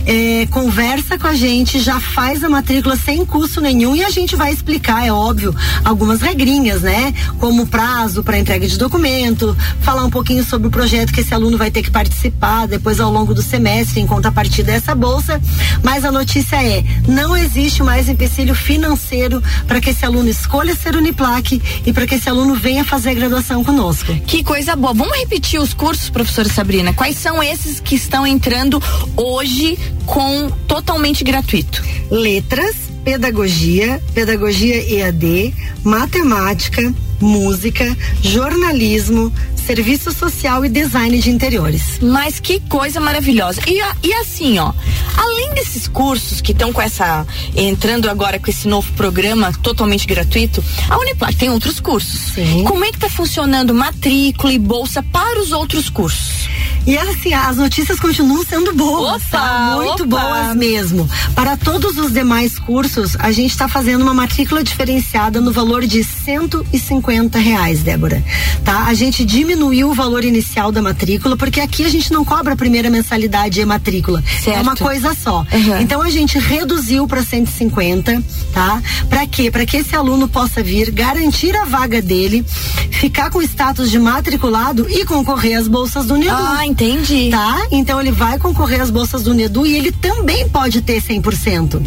é, 0.05 0.45
conversa 0.51 1.17
com 1.17 1.25
a 1.25 1.33
gente, 1.33 1.79
já 1.79 2.00
faz 2.00 2.43
a 2.43 2.50
matrícula 2.50 2.95
sem 2.95 3.25
custo 3.25 3.59
nenhum 3.59 3.95
e 3.95 4.03
a 4.03 4.09
gente 4.12 4.35
vai 4.35 4.51
explicar, 4.51 5.03
é 5.05 5.12
óbvio, 5.12 5.55
algumas 5.83 6.21
regrinhas, 6.21 6.83
né? 6.83 7.12
Como 7.39 7.65
prazo 7.65 8.23
para 8.23 8.38
entrega 8.38 8.67
de 8.67 8.77
documento, 8.77 9.57
falar 9.81 10.05
um 10.05 10.12
pouquinho 10.12 10.43
sobre 10.43 10.67
o 10.67 10.71
projeto 10.71 11.12
que 11.12 11.21
esse 11.21 11.33
aluno 11.33 11.57
vai 11.57 11.71
ter 11.71 11.81
que 11.81 11.89
participar 11.89 12.67
depois 12.67 13.00
ao 13.00 13.12
longo 13.12 13.33
do 13.33 13.41
semestre 13.41 14.00
em 14.00 14.05
contrapartida 14.05 14.73
dessa 14.73 14.93
bolsa. 14.93 15.41
Mas 15.81 16.05
a 16.05 16.12
notícia 16.12 16.63
é: 16.63 16.83
não 17.07 17.35
existe 17.35 17.81
mais 17.81 18.07
empecilho 18.07 18.53
financeiro 18.53 19.41
para 19.67 19.81
que 19.81 19.89
esse 19.89 20.05
aluno 20.05 20.29
escolha 20.29 20.75
ser 20.75 20.95
Uniplac 20.95 21.59
e 21.83 21.91
para 21.91 22.05
que 22.05 22.15
esse 22.15 22.29
aluno 22.29 22.53
venha 22.53 22.85
fazer 22.85 23.09
a 23.09 23.13
graduação 23.15 23.63
conosco. 23.63 24.13
Que 24.27 24.43
coisa. 24.43 24.83
Vamos 24.91 25.17
repetir 25.17 25.62
os 25.62 25.74
cursos, 25.74 26.10
professora 26.10 26.50
Sabrina? 26.50 26.93
Quais 26.93 27.15
são 27.17 27.41
esses 27.41 27.80
que 27.80 27.96
estão 27.96 28.28
entrando 28.28 28.84
hoje 29.15 29.80
com 30.06 30.50
totalmente 30.67 31.24
gratuito? 31.24 31.82
letras, 32.13 32.76
pedagogia, 33.04 34.02
pedagogia 34.13 34.76
EAD, 35.00 35.54
matemática, 35.84 36.93
música, 37.19 37.98
jornalismo, 38.22 39.34
serviço 39.63 40.12
social 40.12 40.65
e 40.65 40.69
design 40.69 41.17
de 41.19 41.30
interiores. 41.30 41.99
Mas 42.02 42.39
que 42.39 42.60
coisa 42.62 42.99
maravilhosa. 42.99 43.62
E, 43.67 43.80
e 44.06 44.13
assim, 44.13 44.60
ó, 44.60 44.73
além 45.17 45.54
desses 45.54 45.88
cursos 45.88 46.41
que 46.41 46.52
estão 46.52 46.73
com 46.73 46.82
essa. 46.82 47.26
entrando 47.56 48.10
agora 48.10 48.39
com 48.39 48.49
esse 48.49 48.67
novo 48.67 48.91
programa 48.93 49.52
totalmente 49.63 50.06
gratuito, 50.06 50.63
a 50.89 50.97
Uniplac 50.97 51.36
tem 51.36 51.49
outros 51.49 51.80
cursos. 51.80 52.34
Sim. 52.34 52.63
Como 52.65 52.84
é 52.84 52.91
que 52.91 52.99
tá 52.99 53.10
funcionando 53.10 53.73
matrícula 53.73 54.52
e 54.52 54.60
bolsa 54.60 55.02
para 55.02 55.39
os 55.39 55.52
outros 55.52 55.89
cursos? 55.89 56.42
E 56.86 56.98
assim, 56.98 57.34
as 57.34 57.58
notícias 57.58 57.98
continuam 57.98 58.43
sendo 58.43 58.74
boas, 58.74 59.24
Opa, 59.28 59.38
tá? 59.38 59.76
Muito 59.78 60.04
opa. 60.04 60.19
boas 60.19 60.56
mesmo. 60.56 61.10
Para 61.34 61.56
todos 61.56 61.98
os 61.98 62.12
demais 62.12 62.60
cursos, 62.60 63.15
a 63.19 63.32
gente 63.32 63.52
está 63.52 63.69
fazendo 63.69 64.02
uma 64.02 64.13
matrícula 64.13 64.62
diferenciada 64.63 65.39
no 65.39 65.52
valor 65.52 65.86
de 65.86 66.04
150 66.04 67.39
reais, 67.39 67.82
Débora. 67.84 68.22
Tá? 68.65 68.86
A 68.86 68.93
gente 68.93 69.24
diminuiu 69.24 69.91
o 69.91 69.93
valor 69.93 70.26
inicial 70.26 70.72
da 70.72 70.82
matrícula, 70.82 71.38
porque 71.38 71.62
aqui 71.62 71.86
a 71.86 71.89
gente 71.89 72.12
não 72.12 72.26
cobra 72.26 72.54
a 72.54 72.58
primeira 72.58 72.89
mensalidade 72.89 73.62
e 73.62 73.65
matrícula. 73.65 74.22
Certo. 74.43 74.58
É 74.58 74.62
uma 74.62 74.76
coisa 74.76 75.15
só. 75.15 75.46
Uhum. 75.54 75.82
Então 75.82 76.02
a 76.02 76.10
gente 76.10 76.38
reduziu 76.38 77.08
para 77.08 77.24
150, 77.24 78.22
tá? 78.54 78.82
Para 79.10 79.26
quê? 79.26 79.50
Para 79.50 79.65
que 79.65 79.78
esse 79.78 79.96
aluno 79.96 80.28
possa 80.28 80.62
vir, 80.62 80.91
garantir 80.91 81.56
a 81.56 81.63
vaga 81.63 82.02
dele, 82.02 82.46
ficar 82.91 83.30
com 83.30 83.41
status 83.41 83.89
de 83.89 84.00
matriculado 84.00 84.86
e 84.89 85.06
concorrer 85.06 85.58
às 85.58 85.67
bolsas 85.67 86.06
do 86.06 86.17
Nedu. 86.17 86.34
Ah, 86.34 86.65
entendi. 86.73 87.29
Tá? 87.29 87.67
Então 87.71 87.99
ele 88.01 88.12
vai 88.12 88.38
concorrer 88.38 88.81
às 88.81 88.89
bolsas 88.89 89.23
do 89.23 89.33
Nedu 89.33 89.65
e 89.65 89.75
ele 89.75 89.91
também 89.91 90.47
pode 90.49 90.81
ter 90.81 91.01
100%. 91.01 91.81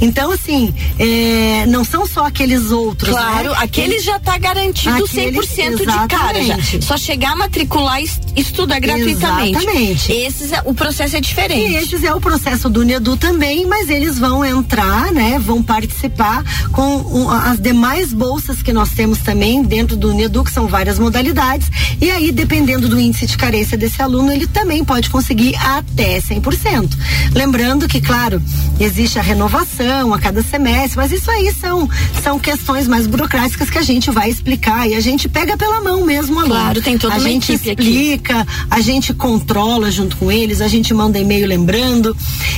Então, 0.00 0.30
assim, 0.30 0.74
é, 0.98 1.64
não 1.66 1.84
são 1.84 2.06
só 2.06 2.26
aqueles 2.26 2.70
outros. 2.70 3.10
Claro, 3.10 3.50
né? 3.50 3.56
aquele 3.60 3.98
já 3.98 4.18
tá 4.18 4.36
garantido 4.38 5.04
Aquele- 5.04 5.32
100% 5.38 5.78
de 5.78 6.08
cara 6.08 6.42
já. 6.44 6.56
Só 6.82 6.96
chegar 6.96 7.32
a 7.32 7.36
matricular 7.36 8.00
e 8.00 8.04
es- 8.04 8.20
estudar 8.36 8.78
gratuitamente. 8.78 9.56
Exatamente. 9.56 10.12
Esses, 10.12 10.52
é- 10.52 10.62
o 10.64 10.74
processo 10.74 11.16
é 11.16 11.20
diferente. 11.20 11.72
E 11.72 11.76
esses 11.76 12.04
é 12.04 12.12
o 12.14 12.20
processo 12.20 12.68
do 12.68 12.84
Nedu 12.84 13.16
também, 13.16 13.66
mas 13.66 13.88
eles 13.88 14.18
vão 14.18 14.44
entrar, 14.44 15.10
né? 15.12 15.38
Vão 15.38 15.62
participar 15.62 16.44
com 16.72 16.96
um, 16.98 17.30
as 17.30 17.58
demais 17.58 18.12
bolsas 18.12 18.62
que 18.62 18.72
nós 18.72 18.90
temos 18.90 19.18
também 19.18 19.62
dentro 19.62 19.96
do 19.96 20.12
Nedu, 20.12 20.44
que 20.44 20.52
são 20.52 20.66
várias 20.66 20.98
modalidades. 20.98 21.70
E 22.00 22.10
aí, 22.10 22.30
dependendo 22.30 22.88
do 22.88 23.00
índice 23.00 23.26
de 23.26 23.36
carência 23.36 23.76
desse 23.78 24.02
aluno, 24.02 24.25
ele 24.32 24.46
também 24.46 24.84
pode 24.84 25.10
conseguir 25.10 25.54
até 25.56 26.18
100%. 26.20 26.90
Lembrando 27.34 27.86
que, 27.88 28.00
claro, 28.00 28.42
existe 28.80 29.18
a 29.18 29.22
renovação 29.22 30.12
a 30.14 30.18
cada 30.18 30.42
semestre, 30.42 30.96
mas 30.96 31.12
isso 31.12 31.30
aí 31.30 31.52
são, 31.52 31.88
são 32.22 32.38
questões 32.38 32.86
mais 32.88 33.06
burocráticas 33.06 33.70
que 33.70 33.78
a 33.78 33.82
gente 33.82 34.10
vai 34.10 34.28
explicar 34.30 34.88
e 34.88 34.94
a 34.94 35.00
gente 35.00 35.28
pega 35.28 35.56
pela 35.56 35.80
mão 35.80 36.04
mesmo, 36.04 36.36
o 36.36 36.38
aluno. 36.40 36.54
Claro, 36.54 36.82
tem 36.82 36.98
toda 36.98 37.14
a 37.14 37.18
uma 37.18 37.28
gente 37.28 37.52
equipe 37.52 37.70
aqui. 37.70 37.82
explica, 37.82 38.46
a 38.70 38.80
gente 38.80 39.14
controla 39.14 39.90
junto 39.90 40.16
com 40.16 40.30
eles, 40.30 40.60
a 40.60 40.68
gente 40.68 40.92
manda 40.94 41.18
e-mail 41.18 41.46
lembrando. 41.46 42.16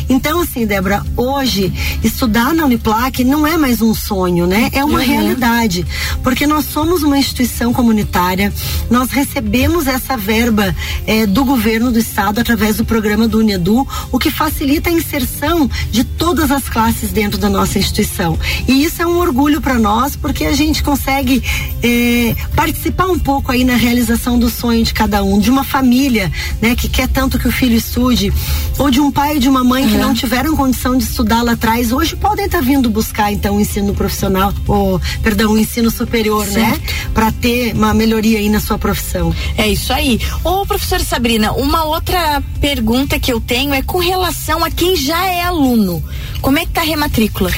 Então, 0.09 0.40
assim, 0.40 0.66
Débora, 0.66 1.04
hoje, 1.16 1.72
estudar 2.02 2.54
na 2.54 2.64
Uniplac 2.64 3.22
não 3.24 3.46
é 3.46 3.57
mais 3.57 3.81
um 3.83 3.94
sonho, 3.94 4.46
né? 4.46 4.70
É 4.72 4.85
uma 4.85 4.98
Uhum. 5.00 5.04
realidade. 5.07 5.87
Porque 6.22 6.46
nós 6.46 6.64
somos 6.66 7.02
uma 7.02 7.18
instituição 7.18 7.72
comunitária, 7.72 8.52
nós 8.90 9.11
recebemos 9.11 9.87
essa 9.87 10.16
verba 10.16 10.74
eh, 11.07 11.26
do 11.26 11.44
governo 11.44 11.58
do 11.59 11.99
estado 11.99 12.40
através 12.40 12.77
do 12.77 12.85
programa 12.85 13.27
do 13.27 13.40
Unedu, 13.40 13.87
o 14.12 14.18
que 14.18 14.31
facilita 14.31 14.90
a 14.90 14.92
inserção 14.92 15.68
de 15.90 16.05
todas 16.05 16.53
as 16.53 16.68
classes 16.68 17.11
dentro 17.11 17.37
da 17.37 17.51
nossa 17.51 17.79
instituição. 17.79 18.38
E 18.66 18.85
isso 18.85 19.03
é 19.03 19.07
um 19.07 19.18
orgulho 19.18 19.61
para 19.61 19.75
nós, 19.75 20.14
porque 20.14 20.44
a 20.44 20.53
gente 20.53 20.83
consegue 20.85 21.42
eh, 21.83 22.35
participar 22.55 23.07
um 23.07 23.18
pouco 23.18 23.51
aí 23.51 23.64
na 23.64 23.75
realização 23.75 24.38
do 24.38 24.49
sonho 24.49 24.85
de 24.85 24.94
cada 24.94 25.23
um, 25.25 25.40
de 25.40 25.51
uma 25.51 25.64
família, 25.64 26.31
né, 26.62 26.77
que 26.77 26.88
quer 26.88 27.09
tanto 27.09 27.38
que 27.38 27.49
o 27.49 27.53
filho 27.53 27.77
estude, 27.77 28.33
ou 28.79 28.88
de 28.88 29.01
um 29.01 29.11
pai 29.11 29.37
e 29.37 29.40
de 29.40 29.49
uma 29.49 29.64
mãe 29.64 29.88
que 29.88 29.97
não 29.97 30.14
tiveram 30.14 30.57
condição 30.57 30.97
de 30.97 31.05
estudar 31.05 31.42
lá 31.42 31.53
atrás, 31.53 31.90
hoje 31.90 32.14
podem 32.14 32.47
estar 32.47 32.62
vindo 32.62 32.88
buscar 32.88 33.33
então 33.33 33.57
o 33.57 33.61
ensino 33.61 33.92
profissional, 33.94 34.55
ou 34.66 35.01
perdão, 35.23 35.53
o 35.53 35.59
ensino 35.59 35.90
superior, 35.90 36.47
né, 36.47 36.79
para 37.12 37.33
ter 37.33 37.75
uma 37.75 37.92
melhoria 37.92 38.38
aí 38.38 38.49
na 38.49 38.61
sua 38.61 38.79
profissão. 38.79 39.35
É 39.57 39.66
isso 39.66 39.92
aí. 39.92 40.21
Ô, 40.44 40.64
professora 40.64 41.03
Sabrina, 41.03 41.47
uma 41.52 41.84
outra 41.84 42.42
pergunta 42.61 43.18
que 43.18 43.32
eu 43.32 43.40
tenho 43.40 43.74
é 43.74 43.82
com 43.82 43.98
relação 43.98 44.64
a 44.64 44.70
quem 44.70 44.96
já 44.96 45.26
é 45.26 45.42
aluno. 45.42 46.02
Como 46.40 46.59
é 46.59 46.64
que 46.66 46.72
tá 46.72 46.81
a 46.81 46.85
rematrícula? 46.85 47.51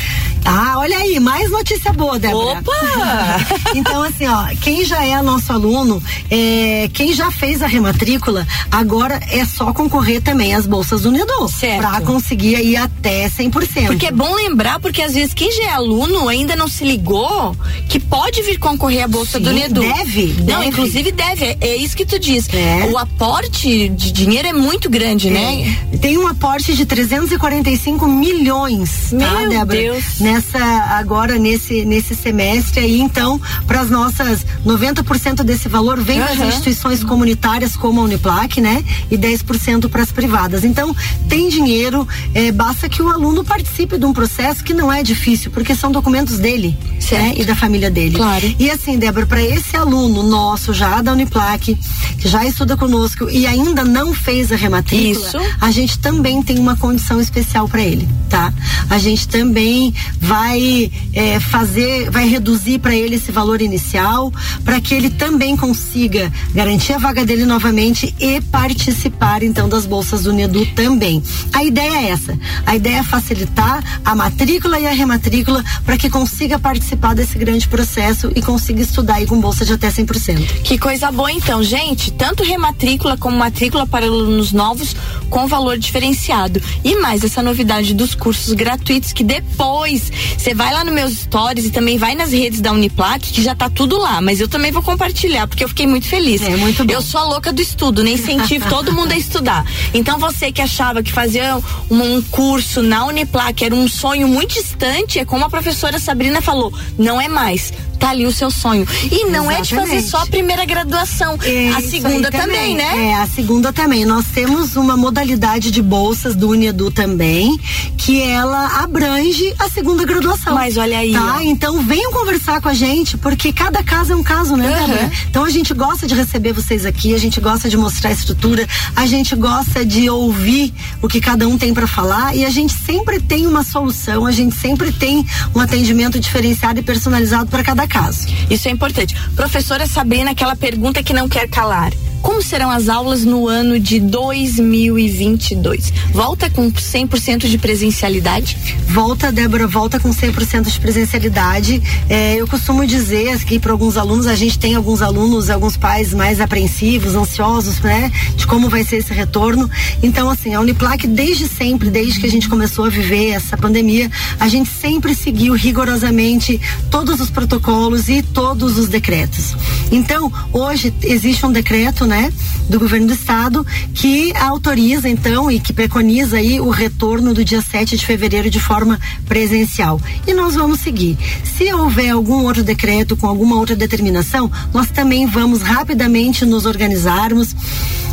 Ah, 0.44 0.74
olha 0.78 0.96
aí, 0.96 1.20
mais 1.20 1.50
notícia 1.50 1.92
boa, 1.92 2.18
Débora. 2.18 2.60
Opa! 2.60 3.72
então, 3.76 4.02
assim, 4.02 4.26
ó, 4.26 4.46
quem 4.60 4.84
já 4.84 5.04
é 5.04 5.20
nosso 5.22 5.52
aluno, 5.52 6.02
é, 6.30 6.88
quem 6.94 7.12
já 7.12 7.30
fez 7.30 7.62
a 7.62 7.66
rematrícula, 7.66 8.46
agora 8.70 9.20
é 9.30 9.44
só 9.44 9.72
concorrer 9.72 10.22
também 10.22 10.54
às 10.54 10.66
bolsas 10.66 11.02
do 11.02 11.10
Nedu. 11.10 11.48
Certo. 11.48 11.80
Pra 11.80 12.00
conseguir 12.00 12.58
ir 12.64 12.76
até 12.76 13.28
100%. 13.28 13.86
Porque 13.86 14.06
é 14.06 14.10
bom 14.10 14.34
lembrar, 14.34 14.80
porque 14.80 15.02
às 15.02 15.14
vezes 15.14 15.34
quem 15.34 15.52
já 15.52 15.64
é 15.64 15.68
aluno 15.72 16.28
ainda 16.28 16.56
não 16.56 16.68
se 16.68 16.84
ligou 16.84 17.54
que 17.88 18.00
pode 18.00 18.42
vir 18.42 18.58
concorrer 18.58 19.04
à 19.04 19.08
bolsa 19.08 19.38
Sim, 19.38 19.44
do 19.44 19.52
Nedu. 19.52 19.80
deve, 19.80 20.26
Não, 20.38 20.60
deve. 20.60 20.66
inclusive 20.68 21.12
deve. 21.12 21.44
É, 21.44 21.58
é 21.60 21.76
isso 21.76 21.96
que 21.96 22.06
tu 22.06 22.18
diz. 22.18 22.48
É. 22.52 22.88
O 22.90 22.96
aporte 22.96 23.88
de 23.90 24.10
dinheiro 24.10 24.48
é 24.48 24.52
muito 24.52 24.88
grande, 24.88 25.28
né? 25.28 25.76
Tem 26.00 26.16
um 26.16 26.26
aporte 26.26 26.74
de 26.74 26.86
345 26.86 28.06
milhões, 28.06 28.69
tá, 28.78 29.40
Meu 29.40 29.48
Débora? 29.48 29.78
Deus. 29.78 30.04
Nessa 30.20 30.58
agora 30.98 31.38
nesse 31.38 31.84
nesse 31.84 32.14
semestre 32.14 32.80
aí, 32.80 33.00
então, 33.00 33.40
para 33.66 33.80
as 33.80 33.90
nossas 33.90 34.44
90% 34.64 35.42
desse 35.42 35.68
valor 35.68 36.00
vem 36.00 36.18
das 36.18 36.32
Aham. 36.38 36.48
instituições 36.48 37.02
comunitárias 37.04 37.76
como 37.76 38.00
a 38.00 38.04
Uniplac, 38.04 38.60
né? 38.60 38.84
E 39.10 39.16
10% 39.16 39.88
para 39.88 40.02
as 40.02 40.12
privadas. 40.12 40.64
Então, 40.64 40.94
tem 41.28 41.48
dinheiro, 41.48 42.06
eh, 42.34 42.52
basta 42.52 42.88
que 42.88 43.02
o 43.02 43.08
aluno 43.08 43.44
participe 43.44 43.98
de 43.98 44.04
um 44.04 44.12
processo 44.12 44.62
que 44.62 44.74
não 44.74 44.92
é 44.92 45.02
difícil, 45.02 45.50
porque 45.50 45.74
são 45.74 45.90
documentos 45.90 46.38
dele, 46.38 46.76
Certo. 46.98 47.22
né? 47.22 47.34
E 47.36 47.44
da 47.44 47.54
família 47.54 47.90
dele. 47.90 48.16
Claro. 48.16 48.54
E 48.58 48.70
assim, 48.70 48.98
Débora, 48.98 49.26
para 49.26 49.42
esse 49.42 49.76
aluno 49.76 50.22
nosso 50.22 50.72
já 50.72 51.00
da 51.02 51.12
Uniplac, 51.12 51.76
que 52.18 52.28
já 52.28 52.44
estuda 52.44 52.76
conosco 52.76 53.28
e 53.30 53.46
ainda 53.46 53.84
não 53.84 54.12
fez 54.14 54.52
a 54.52 54.56
rematrícula, 54.56 55.26
Isso. 55.26 55.38
a 55.60 55.70
gente 55.70 55.98
também 55.98 56.42
tem 56.42 56.58
uma 56.58 56.76
condição 56.76 57.20
especial 57.20 57.68
para 57.68 57.82
ele, 57.82 58.08
tá? 58.28 58.52
A 58.88 58.98
gente 58.98 59.28
também 59.28 59.94
vai 60.18 60.90
é, 61.12 61.40
fazer, 61.40 62.10
vai 62.10 62.28
reduzir 62.28 62.78
para 62.78 62.94
ele 62.94 63.16
esse 63.16 63.32
valor 63.32 63.60
inicial, 63.60 64.32
para 64.64 64.80
que 64.80 64.94
ele 64.94 65.10
também 65.10 65.56
consiga 65.56 66.32
garantir 66.54 66.92
a 66.92 66.98
vaga 66.98 67.24
dele 67.24 67.44
novamente 67.44 68.14
e 68.18 68.40
participar 68.40 69.42
então 69.42 69.68
das 69.68 69.86
bolsas 69.86 70.22
do 70.22 70.32
Nedu 70.32 70.66
também. 70.74 71.22
A 71.52 71.64
ideia 71.64 72.06
é 72.06 72.10
essa. 72.10 72.38
A 72.66 72.76
ideia 72.76 72.98
é 72.98 73.02
facilitar 73.02 73.82
a 74.04 74.14
matrícula 74.14 74.78
e 74.78 74.86
a 74.86 74.92
rematrícula 74.92 75.64
para 75.84 75.96
que 75.96 76.10
consiga 76.10 76.58
participar 76.58 77.14
desse 77.14 77.38
grande 77.38 77.68
processo 77.68 78.30
e 78.34 78.42
consiga 78.42 78.80
estudar 78.82 79.16
aí 79.16 79.26
com 79.26 79.40
bolsa 79.40 79.64
de 79.64 79.72
até 79.72 79.88
100%. 79.90 80.62
Que 80.62 80.78
coisa 80.78 81.10
boa 81.10 81.32
então, 81.32 81.62
gente. 81.62 82.12
Tanto 82.12 82.42
rematrícula 82.42 83.16
como 83.16 83.36
matrícula 83.36 83.86
para 83.86 84.06
alunos 84.06 84.52
novos 84.52 84.94
com 85.28 85.46
valor 85.46 85.78
diferenciado. 85.78 86.60
E 86.84 86.96
mais 86.96 87.24
essa 87.24 87.42
novidade 87.42 87.94
dos 87.94 88.14
cursos 88.14 88.49
gratuitos 88.52 89.12
que 89.12 89.24
depois 89.24 90.10
você 90.36 90.54
vai 90.54 90.72
lá 90.72 90.84
nos 90.84 90.94
meus 90.94 91.12
stories 91.18 91.66
e 91.66 91.70
também 91.70 91.98
vai 91.98 92.14
nas 92.14 92.32
redes 92.32 92.60
da 92.60 92.72
Uniplac 92.72 93.32
que 93.32 93.42
já 93.42 93.54
tá 93.54 93.68
tudo 93.68 93.98
lá. 93.98 94.20
Mas 94.20 94.40
eu 94.40 94.48
também 94.48 94.70
vou 94.72 94.82
compartilhar 94.82 95.46
porque 95.46 95.64
eu 95.64 95.68
fiquei 95.68 95.86
muito 95.86 96.06
feliz. 96.06 96.42
É, 96.42 96.56
muito 96.56 96.84
bom. 96.84 96.92
Eu 96.92 97.02
sou 97.02 97.20
a 97.20 97.24
louca 97.24 97.52
do 97.52 97.60
estudo, 97.60 98.02
nem 98.02 98.14
incentivo 98.14 98.66
todo 98.70 98.92
mundo 98.92 99.12
a 99.12 99.16
estudar. 99.16 99.64
Então 99.92 100.18
você 100.18 100.52
que 100.52 100.60
achava 100.60 101.02
que 101.02 101.12
fazer 101.12 101.42
um, 101.90 102.16
um 102.16 102.22
curso 102.22 102.82
na 102.82 103.06
Uniplac 103.06 103.64
era 103.64 103.74
um 103.74 103.88
sonho 103.88 104.28
muito 104.28 104.54
distante, 104.54 105.18
é 105.18 105.24
como 105.24 105.44
a 105.44 105.50
professora 105.50 105.98
Sabrina 105.98 106.40
falou, 106.40 106.72
não 106.98 107.20
é 107.20 107.28
mais. 107.28 107.72
Tá 108.00 108.10
ali 108.10 108.26
o 108.26 108.32
seu 108.32 108.50
sonho. 108.50 108.86
E 109.12 109.26
não 109.26 109.50
é 109.50 109.60
de 109.60 109.74
fazer 109.74 109.96
Exatamente. 109.96 110.08
só 110.08 110.16
a 110.22 110.26
primeira 110.26 110.64
graduação. 110.64 111.38
É 111.44 111.68
a 111.68 111.80
segunda 111.82 112.28
aí 112.28 112.32
também, 112.32 112.74
né? 112.74 113.08
É, 113.10 113.14
a 113.14 113.26
segunda 113.26 113.72
também. 113.72 114.04
Nós 114.06 114.24
temos 114.34 114.74
uma 114.74 114.96
modalidade 114.96 115.70
de 115.70 115.82
bolsas 115.82 116.34
do 116.34 116.48
Unedu 116.48 116.90
também, 116.90 117.60
que 117.98 118.22
ela 118.22 118.82
abrange 118.82 119.54
a 119.58 119.68
segunda 119.68 120.04
graduação. 120.04 120.54
Mas 120.54 120.76
olha 120.78 120.98
aí, 120.98 121.12
Tá? 121.12 121.36
ó. 121.36 121.40
Então 121.42 121.82
venham 121.82 122.10
conversar 122.10 122.60
com 122.62 122.68
a 122.70 122.74
gente, 122.74 123.18
porque 123.18 123.52
cada 123.52 123.82
caso 123.84 124.12
é 124.14 124.16
um 124.16 124.22
caso, 124.22 124.56
né. 124.56 124.68
Débora? 124.80 125.12
Então 125.28 125.44
a 125.44 125.50
gente 125.50 125.74
gosta 125.74 126.06
de 126.06 126.14
receber 126.14 126.52
vocês 126.54 126.86
aqui, 126.86 127.14
a 127.14 127.18
gente 127.18 127.38
gosta 127.38 127.68
de 127.68 127.76
mostrar 127.76 128.08
a 128.10 128.12
estrutura, 128.14 128.66
a 128.96 129.04
gente 129.06 129.36
gosta 129.36 129.84
de 129.84 130.08
ouvir 130.08 130.72
o 131.02 131.08
que 131.08 131.20
cada 131.20 131.46
um 131.46 131.58
tem 131.58 131.74
para 131.74 131.86
falar 131.86 132.34
e 132.34 132.46
a 132.46 132.50
gente 132.50 132.72
sempre 132.72 133.20
tem 133.20 133.46
uma 133.46 133.62
solução, 133.62 134.24
a 134.24 134.32
gente 134.32 134.56
sempre 134.56 134.90
tem 134.90 135.26
um 135.54 135.60
atendimento 135.60 136.18
diferenciado 136.18 136.80
e 136.80 136.82
personalizado 136.82 137.50
para 137.50 137.62
cada 137.62 137.86
caso. 137.90 138.26
Isso 138.48 138.68
é 138.68 138.70
importante. 138.70 139.14
Professora 139.34 139.86
Sabrina, 139.86 140.30
aquela 140.30 140.56
pergunta 140.56 141.02
que 141.02 141.12
não 141.12 141.28
quer 141.28 141.48
calar. 141.48 141.92
Como 142.22 142.42
serão 142.42 142.70
as 142.70 142.88
aulas 142.88 143.24
no 143.24 143.48
ano 143.48 143.80
de 143.80 143.98
2022? 143.98 145.92
Volta 146.12 146.50
com 146.50 146.70
100% 146.70 147.48
de 147.48 147.56
presencialidade? 147.56 148.58
Volta, 148.88 149.32
Débora, 149.32 149.66
volta 149.66 149.98
com 149.98 150.10
100% 150.10 150.70
de 150.70 150.80
presencialidade. 150.80 151.82
É, 152.08 152.36
eu 152.36 152.46
costumo 152.46 152.86
dizer 152.86 153.30
aqui 153.30 153.58
para 153.58 153.72
alguns 153.72 153.96
alunos, 153.96 154.26
a 154.26 154.34
gente 154.34 154.58
tem 154.58 154.74
alguns 154.74 155.00
alunos, 155.00 155.48
alguns 155.48 155.76
pais 155.76 156.12
mais 156.12 156.40
apreensivos, 156.40 157.14
ansiosos, 157.14 157.80
né, 157.80 158.12
de 158.36 158.46
como 158.46 158.68
vai 158.68 158.84
ser 158.84 158.96
esse 158.96 159.14
retorno. 159.14 159.70
Então, 160.02 160.28
assim, 160.28 160.54
a 160.54 160.60
Uniplac, 160.60 161.06
desde 161.06 161.48
sempre, 161.48 161.88
desde 161.88 162.20
que 162.20 162.26
a 162.26 162.30
gente 162.30 162.48
começou 162.48 162.84
a 162.84 162.88
viver 162.90 163.30
essa 163.30 163.56
pandemia, 163.56 164.10
a 164.38 164.48
gente 164.48 164.68
sempre 164.68 165.14
seguiu 165.14 165.54
rigorosamente 165.54 166.60
todos 166.90 167.20
os 167.20 167.30
protocolos 167.30 168.08
e 168.08 168.22
todos 168.22 168.76
os 168.76 168.88
decretos. 168.88 169.56
Então, 169.90 170.32
hoje 170.52 170.92
existe 171.02 171.44
um 171.46 171.52
decreto, 171.52 172.06
né, 172.10 172.32
do 172.68 172.78
governo 172.78 173.06
do 173.06 173.14
estado 173.14 173.64
que 173.94 174.36
autoriza, 174.36 175.08
então, 175.08 175.48
e 175.48 175.60
que 175.60 175.72
preconiza 175.72 176.38
aí 176.38 176.60
o 176.60 176.68
retorno 176.68 177.32
do 177.32 177.44
dia 177.44 177.62
7 177.62 177.96
de 177.96 178.04
fevereiro 178.04 178.50
de 178.50 178.58
forma 178.58 178.98
presencial. 179.26 180.00
E 180.26 180.34
nós 180.34 180.56
vamos 180.56 180.80
seguir. 180.80 181.16
Se 181.44 181.72
houver 181.72 182.10
algum 182.10 182.44
outro 182.44 182.64
decreto 182.64 183.16
com 183.16 183.28
alguma 183.28 183.56
outra 183.56 183.76
determinação, 183.76 184.50
nós 184.74 184.90
também 184.90 185.24
vamos 185.26 185.62
rapidamente 185.62 186.44
nos 186.44 186.66
organizarmos. 186.66 187.54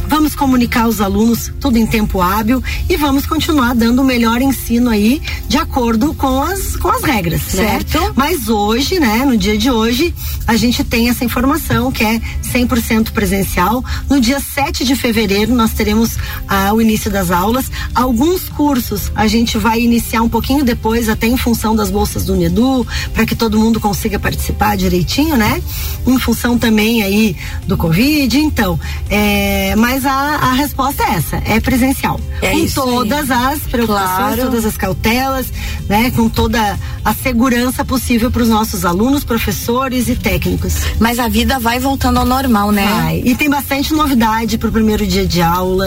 Vamos 0.08 0.36
comunicar 0.36 0.84
aos 0.84 1.02
alunos 1.02 1.52
tudo 1.60 1.78
em 1.78 1.86
tempo 1.86 2.22
hábil 2.22 2.64
e 2.90 2.96
vamos 2.96 3.26
continuar 3.26 3.76
dando 3.76 4.02
o 4.02 4.06
melhor 4.06 4.42
ensino 4.42 4.90
aí 4.90 5.22
de 5.48 5.58
acordo 5.58 6.14
com 6.14 6.42
as, 6.42 6.76
com 6.78 6.90
as 6.90 7.04
regras, 7.04 7.42
Certo. 7.42 8.00
né? 8.00 8.12
Mas 8.16 8.48
hoje, 8.48 9.00
né, 9.00 9.26
no 9.26 9.38
dia 9.38 9.58
de 9.58 9.70
hoje, 9.70 10.14
a 10.48 10.56
gente 10.56 10.84
tem 10.84 11.10
essa 11.10 11.26
informação 11.26 11.92
que 11.92 12.04
é 12.04 12.22
100% 12.42 13.12
presencial. 13.12 13.84
No 14.10 14.20
dia 14.20 14.40
7 14.40 14.86
de 14.86 14.96
fevereiro, 14.96 15.54
nós 15.54 15.74
teremos 15.74 16.18
ah, 16.48 16.74
o 16.74 16.82
início 16.82 17.12
das 17.12 17.30
aulas. 17.30 17.70
Alguns 17.94 18.48
cursos 18.50 19.12
a 19.14 19.28
gente 19.28 19.58
vai 19.58 19.82
iniciar 19.82 20.22
um 20.22 20.30
pouquinho 20.30 20.64
depois, 20.64 21.10
até 21.10 21.28
em 21.28 21.38
função 21.38 21.76
das 21.76 21.90
bolsas 21.90 22.26
do 22.26 22.36
Nedu, 22.36 22.88
para 23.14 23.26
que 23.26 23.36
todo 23.36 23.60
mundo 23.60 23.80
consiga 23.80 24.18
participar 24.18 24.78
direitinho, 24.78 25.36
né? 25.36 25.62
Em 26.06 26.18
função 26.18 26.58
também 26.58 27.04
aí 27.04 27.36
do 27.68 27.76
Covid. 27.76 28.40
Então, 28.40 28.80
é, 29.10 29.76
mas 29.76 29.97
a, 30.06 30.12
a 30.12 30.52
resposta 30.54 31.04
é 31.04 31.16
essa: 31.16 31.38
é 31.46 31.60
presencial. 31.60 32.20
É 32.42 32.52
com 32.52 32.58
aí. 32.58 32.70
todas 32.72 33.32
as 33.32 33.60
preocupações, 33.62 34.36
Claro. 34.36 34.42
todas 34.44 34.66
as 34.66 34.78
cautelas, 34.78 35.48
né? 35.90 36.12
Com 36.12 36.30
toda 36.30 36.78
a 37.04 37.14
segurança 37.14 37.84
possível 37.86 38.30
para 38.30 38.44
os 38.44 38.50
nossos 38.50 38.86
alunos, 38.86 39.24
professores 39.24 40.10
e 40.10 40.16
técnicos. 40.16 40.74
Mas 41.00 41.20
a 41.20 41.28
vida 41.28 41.58
vai 41.60 41.80
voltando 41.80 42.18
ao 42.20 42.26
normal, 42.26 42.72
né? 42.72 42.86
Vai. 42.86 43.22
E 43.26 43.36
tem 43.36 43.50
bastante 43.50 43.94
novidade 43.94 44.58
pro 44.58 44.72
primeiro 44.72 45.06
dia 45.08 45.26
de 45.26 45.42
aula. 45.42 45.86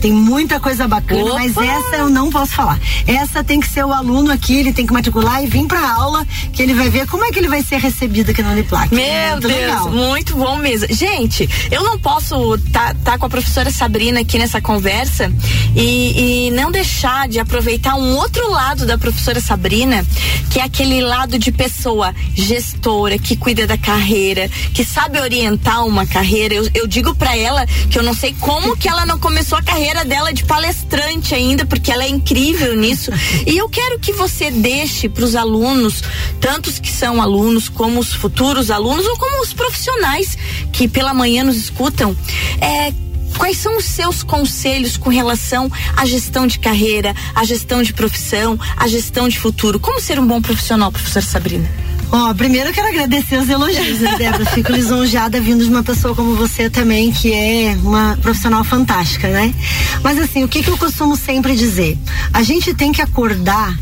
Tem 0.00 0.12
muita 0.12 0.58
coisa 0.60 0.86
bacana, 0.88 1.22
Opa! 1.24 1.34
mas 1.34 1.56
essa 1.56 1.96
eu 1.96 2.08
não 2.08 2.30
posso 2.30 2.52
falar. 2.52 2.78
Essa 3.06 3.42
tem 3.44 3.60
que 3.60 3.68
ser 3.68 3.84
o 3.84 3.92
aluno 3.92 4.32
aqui, 4.32 4.56
ele 4.56 4.72
tem 4.72 4.86
que 4.86 4.92
matricular 4.92 5.42
e 5.42 5.46
vir 5.46 5.66
pra 5.66 5.92
aula, 5.94 6.24
que 6.52 6.62
ele 6.62 6.72
vai 6.74 6.88
ver 6.88 7.06
como 7.06 7.24
é 7.24 7.30
que 7.30 7.38
ele 7.38 7.48
vai 7.48 7.62
ser 7.62 7.76
recebido 7.78 8.30
aqui 8.30 8.42
na 8.42 8.52
Uniplac. 8.52 8.94
Meu 8.94 9.32
Muito 9.32 9.48
Deus, 9.48 9.60
legal. 9.60 9.90
muito 9.90 10.36
bom 10.36 10.56
mesmo. 10.56 10.86
Gente, 10.94 11.48
eu 11.70 11.82
não 11.82 11.98
posso 11.98 12.54
estar 12.54 12.94
tá, 13.04 13.18
com 13.18 13.26
a 13.26 13.28
professora 13.28 13.49
Sabrina 13.70 14.20
aqui 14.20 14.38
nessa 14.38 14.60
conversa 14.60 15.32
e, 15.74 16.46
e 16.46 16.50
não 16.52 16.70
deixar 16.70 17.28
de 17.28 17.40
aproveitar 17.40 17.96
um 17.96 18.16
outro 18.16 18.48
lado 18.50 18.86
da 18.86 18.96
professora 18.96 19.40
Sabrina, 19.40 20.06
que 20.50 20.60
é 20.60 20.62
aquele 20.62 21.00
lado 21.00 21.38
de 21.38 21.50
pessoa 21.50 22.14
gestora, 22.34 23.18
que 23.18 23.36
cuida 23.36 23.66
da 23.66 23.76
carreira, 23.76 24.48
que 24.72 24.84
sabe 24.84 25.18
orientar 25.18 25.84
uma 25.84 26.06
carreira. 26.06 26.54
Eu, 26.54 26.68
eu 26.74 26.86
digo 26.86 27.14
para 27.14 27.36
ela 27.36 27.66
que 27.66 27.98
eu 27.98 28.02
não 28.02 28.14
sei 28.14 28.34
como 28.38 28.76
que 28.76 28.88
ela 28.88 29.04
não 29.04 29.18
começou 29.18 29.58
a 29.58 29.62
carreira 29.62 30.04
dela 30.04 30.32
de 30.32 30.44
palestrante 30.44 31.34
ainda, 31.34 31.66
porque 31.66 31.90
ela 31.90 32.04
é 32.04 32.08
incrível 32.08 32.76
nisso. 32.76 33.10
E 33.46 33.56
eu 33.56 33.68
quero 33.68 33.98
que 33.98 34.12
você 34.12 34.50
deixe 34.50 35.08
para 35.08 35.24
os 35.24 35.34
alunos, 35.34 36.02
tantos 36.40 36.78
que 36.78 36.90
são 36.90 37.20
alunos, 37.20 37.68
como 37.68 37.98
os 37.98 38.12
futuros 38.14 38.70
alunos, 38.70 39.06
ou 39.06 39.16
como 39.16 39.42
os 39.42 39.52
profissionais 39.52 40.38
que 40.72 40.86
pela 40.86 41.12
manhã 41.12 41.42
nos 41.42 41.56
escutam, 41.56 42.16
é, 42.60 42.92
Quais 43.36 43.56
são 43.56 43.76
os 43.76 43.84
seus 43.84 44.22
conselhos 44.22 44.96
com 44.96 45.10
relação 45.10 45.70
à 45.96 46.04
gestão 46.04 46.46
de 46.46 46.58
carreira, 46.58 47.14
à 47.34 47.44
gestão 47.44 47.82
de 47.82 47.92
profissão, 47.92 48.58
à 48.76 48.86
gestão 48.86 49.28
de 49.28 49.38
futuro? 49.38 49.80
Como 49.80 50.00
ser 50.00 50.18
um 50.18 50.26
bom 50.26 50.40
profissional, 50.40 50.92
professora 50.92 51.24
Sabrina? 51.24 51.70
Ó, 52.12 52.34
primeiro 52.34 52.70
eu 52.70 52.72
quero 52.72 52.88
agradecer 52.88 53.38
os 53.38 53.48
elogios, 53.48 54.00
né, 54.00 54.16
Débora? 54.18 54.44
Fico 54.50 54.72
lisonjeada 54.72 55.40
vindo 55.40 55.62
de 55.62 55.70
uma 55.70 55.82
pessoa 55.82 56.14
como 56.14 56.34
você 56.34 56.68
também, 56.68 57.12
que 57.12 57.32
é 57.32 57.78
uma 57.82 58.18
profissional 58.20 58.64
fantástica, 58.64 59.28
né? 59.28 59.54
Mas 60.02 60.18
assim, 60.18 60.42
o 60.42 60.48
que, 60.48 60.62
que 60.62 60.70
eu 60.70 60.76
costumo 60.76 61.16
sempre 61.16 61.54
dizer? 61.54 61.96
A 62.32 62.42
gente 62.42 62.74
tem 62.74 62.90
que 62.90 63.00
acordar 63.00 63.78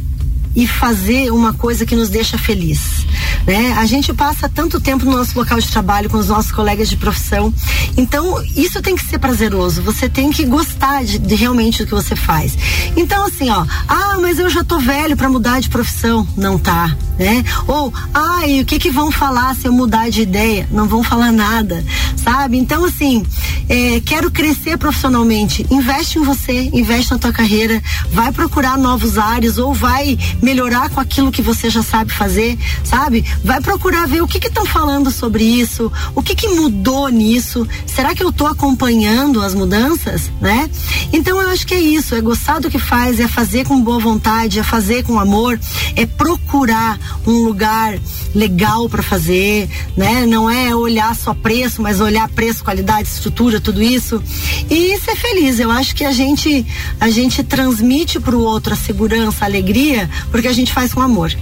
e 0.54 0.66
fazer 0.66 1.30
uma 1.30 1.54
coisa 1.54 1.86
que 1.86 1.96
nos 1.96 2.10
deixa 2.10 2.36
feliz. 2.36 3.06
Né? 3.48 3.72
A 3.78 3.86
gente 3.86 4.12
passa 4.12 4.46
tanto 4.46 4.78
tempo 4.78 5.06
no 5.06 5.12
nosso 5.12 5.36
local 5.38 5.58
de 5.58 5.66
trabalho 5.70 6.10
com 6.10 6.18
os 6.18 6.28
nossos 6.28 6.52
colegas 6.52 6.86
de 6.86 6.98
profissão, 6.98 7.52
então 7.96 8.44
isso 8.54 8.82
tem 8.82 8.94
que 8.94 9.02
ser 9.02 9.18
prazeroso. 9.18 9.80
Você 9.84 10.06
tem 10.06 10.30
que 10.30 10.44
gostar 10.44 11.02
de, 11.02 11.18
de 11.18 11.34
realmente 11.34 11.82
do 11.82 11.86
que 11.86 11.94
você 11.94 12.14
faz. 12.14 12.58
Então 12.94 13.24
assim, 13.24 13.48
ó, 13.48 13.64
ah, 13.88 14.18
mas 14.20 14.38
eu 14.38 14.50
já 14.50 14.62
tô 14.62 14.78
velho 14.78 15.16
para 15.16 15.30
mudar 15.30 15.60
de 15.60 15.70
profissão, 15.70 16.28
não 16.36 16.58
tá, 16.58 16.94
né? 17.18 17.42
Ou, 17.66 17.90
ah, 18.12 18.46
e 18.46 18.60
o 18.60 18.66
que 18.66 18.78
que 18.78 18.90
vão 18.90 19.10
falar 19.10 19.56
se 19.56 19.66
eu 19.66 19.72
mudar 19.72 20.10
de 20.10 20.20
ideia? 20.20 20.68
Não 20.70 20.86
vão 20.86 21.02
falar 21.02 21.32
nada, 21.32 21.82
sabe? 22.22 22.58
Então 22.58 22.84
assim, 22.84 23.24
é, 23.66 23.98
quero 24.04 24.30
crescer 24.30 24.76
profissionalmente, 24.76 25.66
investe 25.70 26.18
em 26.18 26.22
você, 26.22 26.68
investe 26.70 27.12
na 27.12 27.18
tua 27.18 27.32
carreira, 27.32 27.82
vai 28.12 28.30
procurar 28.30 28.76
novos 28.76 29.16
áreas 29.16 29.56
ou 29.56 29.72
vai 29.72 30.18
melhorar 30.42 30.90
com 30.90 31.00
aquilo 31.00 31.32
que 31.32 31.40
você 31.40 31.70
já 31.70 31.82
sabe 31.82 32.12
fazer, 32.12 32.58
sabe? 32.84 33.24
Vai 33.44 33.60
procurar 33.60 34.06
ver 34.06 34.22
o 34.22 34.26
que 34.26 34.46
estão 34.46 34.64
falando 34.66 35.10
sobre 35.10 35.44
isso, 35.44 35.90
o 36.14 36.22
que, 36.22 36.34
que 36.34 36.48
mudou 36.48 37.08
nisso, 37.08 37.66
será 37.86 38.14
que 38.14 38.22
eu 38.22 38.30
estou 38.30 38.46
acompanhando 38.46 39.42
as 39.42 39.54
mudanças, 39.54 40.30
né? 40.40 40.68
Então 41.12 41.40
eu 41.40 41.48
acho 41.50 41.66
que 41.66 41.74
é 41.74 41.80
isso, 41.80 42.14
é 42.14 42.20
gostar 42.20 42.60
do 42.60 42.70
que 42.70 42.78
faz, 42.78 43.20
é 43.20 43.28
fazer 43.28 43.66
com 43.66 43.80
boa 43.80 43.98
vontade, 43.98 44.58
é 44.58 44.62
fazer 44.62 45.02
com 45.04 45.18
amor, 45.18 45.58
é 45.96 46.04
procurar 46.04 46.98
um 47.26 47.44
lugar 47.44 47.98
legal 48.34 48.88
para 48.88 49.02
fazer, 49.02 49.68
né? 49.96 50.26
Não 50.26 50.50
é 50.50 50.74
olhar 50.74 51.14
só 51.14 51.32
preço, 51.32 51.80
mas 51.80 52.00
olhar 52.00 52.28
preço, 52.28 52.62
qualidade, 52.62 53.08
estrutura, 53.08 53.60
tudo 53.60 53.82
isso 53.82 54.22
e 54.70 54.98
ser 54.98 55.16
feliz. 55.16 55.58
Eu 55.58 55.70
acho 55.70 55.94
que 55.94 56.04
a 56.04 56.12
gente 56.12 56.66
a 57.00 57.08
gente 57.08 57.42
transmite 57.42 58.20
para 58.20 58.36
o 58.36 58.42
outro 58.42 58.72
a 58.72 58.76
segurança, 58.76 59.44
a 59.44 59.48
alegria, 59.48 60.08
porque 60.30 60.48
a 60.48 60.52
gente 60.52 60.72
faz 60.72 60.92
com 60.92 61.00
amor. 61.00 61.32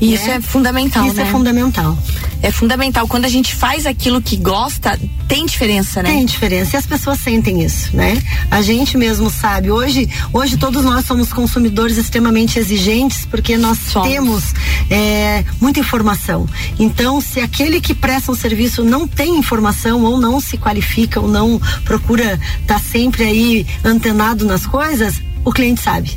Isso 0.00 0.28
é, 0.30 0.36
é 0.36 0.40
fundamental. 0.40 1.06
Isso 1.06 1.16
né? 1.16 1.22
é 1.22 1.26
fundamental. 1.26 1.98
É 2.42 2.50
fundamental. 2.50 3.08
Quando 3.08 3.24
a 3.24 3.28
gente 3.28 3.54
faz 3.54 3.86
aquilo 3.86 4.20
que 4.20 4.36
gosta, 4.36 4.98
tem 5.26 5.46
diferença, 5.46 6.02
né? 6.02 6.10
Tem 6.10 6.26
diferença. 6.26 6.76
E 6.76 6.78
as 6.78 6.86
pessoas 6.86 7.18
sentem 7.18 7.62
isso, 7.62 7.96
né? 7.96 8.22
A 8.50 8.60
gente 8.60 8.98
mesmo 8.98 9.30
sabe. 9.30 9.70
Hoje, 9.70 10.08
hoje 10.32 10.56
todos 10.56 10.84
nós 10.84 11.06
somos 11.06 11.32
consumidores 11.32 11.96
extremamente 11.96 12.58
exigentes 12.58 13.24
porque 13.24 13.56
nós 13.56 13.78
somos. 13.78 14.08
temos 14.08 14.44
é, 14.90 15.44
muita 15.60 15.80
informação. 15.80 16.46
Então, 16.78 17.20
se 17.20 17.40
aquele 17.40 17.80
que 17.80 17.94
presta 17.94 18.30
um 18.30 18.34
serviço 18.34 18.84
não 18.84 19.08
tem 19.08 19.38
informação 19.38 20.02
ou 20.02 20.20
não 20.20 20.40
se 20.40 20.58
qualifica 20.58 21.20
ou 21.20 21.28
não 21.28 21.60
procura 21.84 22.38
estar 22.60 22.74
tá 22.74 22.78
sempre 22.78 23.24
aí 23.24 23.66
antenado 23.82 24.44
nas 24.44 24.66
coisas, 24.66 25.14
o 25.44 25.52
cliente 25.52 25.80
sabe. 25.80 26.10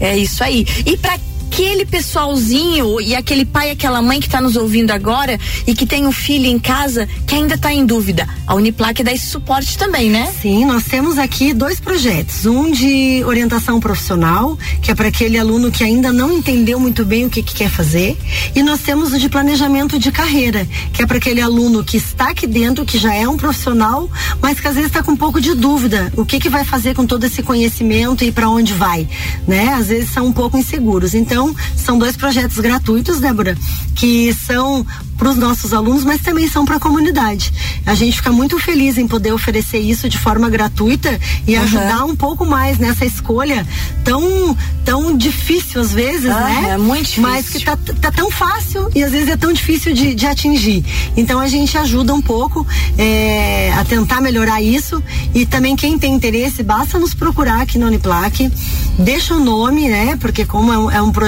É 0.00 0.16
isso 0.16 0.42
aí. 0.42 0.66
E 0.84 0.96
para 0.96 1.18
aquele 1.44 1.84
pessoalzinho 1.84 3.00
e 3.00 3.14
aquele 3.14 3.44
pai, 3.44 3.70
aquela 3.70 4.00
mãe 4.02 4.18
que 4.18 4.26
está 4.26 4.40
nos 4.40 4.56
ouvindo 4.56 4.90
agora 4.90 5.38
e 5.66 5.74
que 5.74 5.86
tem 5.86 6.06
um 6.06 6.12
filho 6.12 6.46
em 6.46 6.58
casa 6.58 7.08
que 7.26 7.34
ainda 7.34 7.54
está 7.54 7.72
em 7.72 7.84
dúvida. 7.84 8.26
A 8.46 8.54
Uniplac 8.54 9.02
dá 9.02 9.12
esse 9.12 9.26
suporte 9.26 9.78
também, 9.78 10.10
né? 10.10 10.32
Sim, 10.40 10.64
nós 10.64 10.84
temos 10.84 11.18
aqui 11.18 11.52
dois 11.52 11.78
projetos. 11.78 12.46
Um 12.46 12.70
de 12.70 13.22
orientação 13.24 13.78
profissional, 13.78 14.58
que 14.82 14.90
é 14.90 14.94
para 14.94 15.08
aquele 15.08 15.38
aluno 15.38 15.70
que 15.70 15.84
ainda 15.84 16.12
não 16.12 16.32
entendeu 16.32 16.80
muito 16.80 17.04
bem 17.04 17.26
o 17.26 17.30
que, 17.30 17.42
que 17.42 17.54
quer 17.54 17.70
fazer. 17.70 18.16
E 18.54 18.62
nós 18.62 18.80
temos 18.80 19.12
o 19.12 19.18
de 19.18 19.28
planejamento 19.28 19.98
de 19.98 20.10
carreira, 20.10 20.66
que 20.92 21.02
é 21.02 21.06
para 21.06 21.18
aquele 21.18 21.40
aluno 21.40 21.84
que 21.84 21.96
está 21.96 22.30
aqui 22.30 22.46
dentro, 22.46 22.84
que 22.84 22.98
já 22.98 23.14
é 23.14 23.28
um 23.28 23.36
profissional, 23.36 24.10
mas 24.40 24.58
que 24.58 24.66
às 24.66 24.74
vezes 24.74 24.88
está 24.88 25.02
com 25.02 25.12
um 25.12 25.16
pouco 25.16 25.40
de 25.40 25.54
dúvida. 25.54 26.12
O 26.16 26.24
que, 26.24 26.40
que 26.40 26.48
vai 26.48 26.64
fazer 26.64 26.94
com 26.94 27.06
todo 27.06 27.24
esse 27.24 27.42
conhecimento 27.42 28.24
e 28.24 28.32
para 28.32 28.48
onde 28.48 28.72
vai, 28.72 29.06
né? 29.46 29.74
Às 29.74 29.88
vezes 29.88 30.10
são 30.10 30.26
um 30.26 30.32
pouco 30.32 30.58
inseguros. 30.58 31.14
Então, 31.14 31.33
então, 31.34 31.52
são 31.76 31.98
dois 31.98 32.16
projetos 32.16 32.60
gratuitos, 32.60 33.18
Débora, 33.18 33.58
que 33.96 34.32
são 34.46 34.86
para 35.16 35.30
os 35.30 35.36
nossos 35.36 35.72
alunos, 35.72 36.04
mas 36.04 36.20
também 36.20 36.48
são 36.48 36.64
para 36.64 36.76
a 36.76 36.80
comunidade. 36.80 37.52
A 37.84 37.94
gente 37.94 38.16
fica 38.16 38.30
muito 38.30 38.58
feliz 38.58 38.98
em 38.98 39.08
poder 39.08 39.32
oferecer 39.32 39.78
isso 39.78 40.08
de 40.08 40.18
forma 40.18 40.48
gratuita 40.48 41.18
e 41.46 41.56
uhum. 41.56 41.62
ajudar 41.62 42.04
um 42.04 42.14
pouco 42.14 42.44
mais 42.44 42.78
nessa 42.78 43.04
escolha 43.04 43.66
tão 44.04 44.56
tão 44.84 45.16
difícil 45.16 45.80
às 45.80 45.92
vezes, 45.92 46.26
ah, 46.26 46.40
né? 46.40 46.70
É 46.72 46.76
muito 46.76 47.04
difícil. 47.04 47.22
Mas 47.22 47.48
que 47.48 47.64
tá, 47.64 47.76
tá 47.76 48.12
tão 48.12 48.30
fácil 48.30 48.90
e 48.94 49.02
às 49.02 49.12
vezes 49.12 49.28
é 49.28 49.36
tão 49.36 49.52
difícil 49.52 49.94
de, 49.94 50.14
de 50.14 50.26
atingir. 50.26 50.84
Então 51.16 51.40
a 51.40 51.48
gente 51.48 51.76
ajuda 51.78 52.12
um 52.12 52.20
pouco 52.20 52.66
é, 52.98 53.72
a 53.72 53.84
tentar 53.84 54.20
melhorar 54.20 54.60
isso 54.60 55.02
e 55.34 55.46
também 55.46 55.74
quem 55.74 55.98
tem 55.98 56.12
interesse 56.12 56.62
basta 56.62 56.98
nos 56.98 57.14
procurar 57.14 57.62
aqui 57.62 57.78
no 57.78 57.86
Uniplac, 57.86 58.52
deixa 58.98 59.34
o 59.34 59.40
nome, 59.40 59.88
né? 59.88 60.16
Porque 60.20 60.44
como 60.44 60.72
é 60.72 60.78
um, 60.78 60.90
é 60.90 61.02
um 61.02 61.10
projeto 61.10 61.23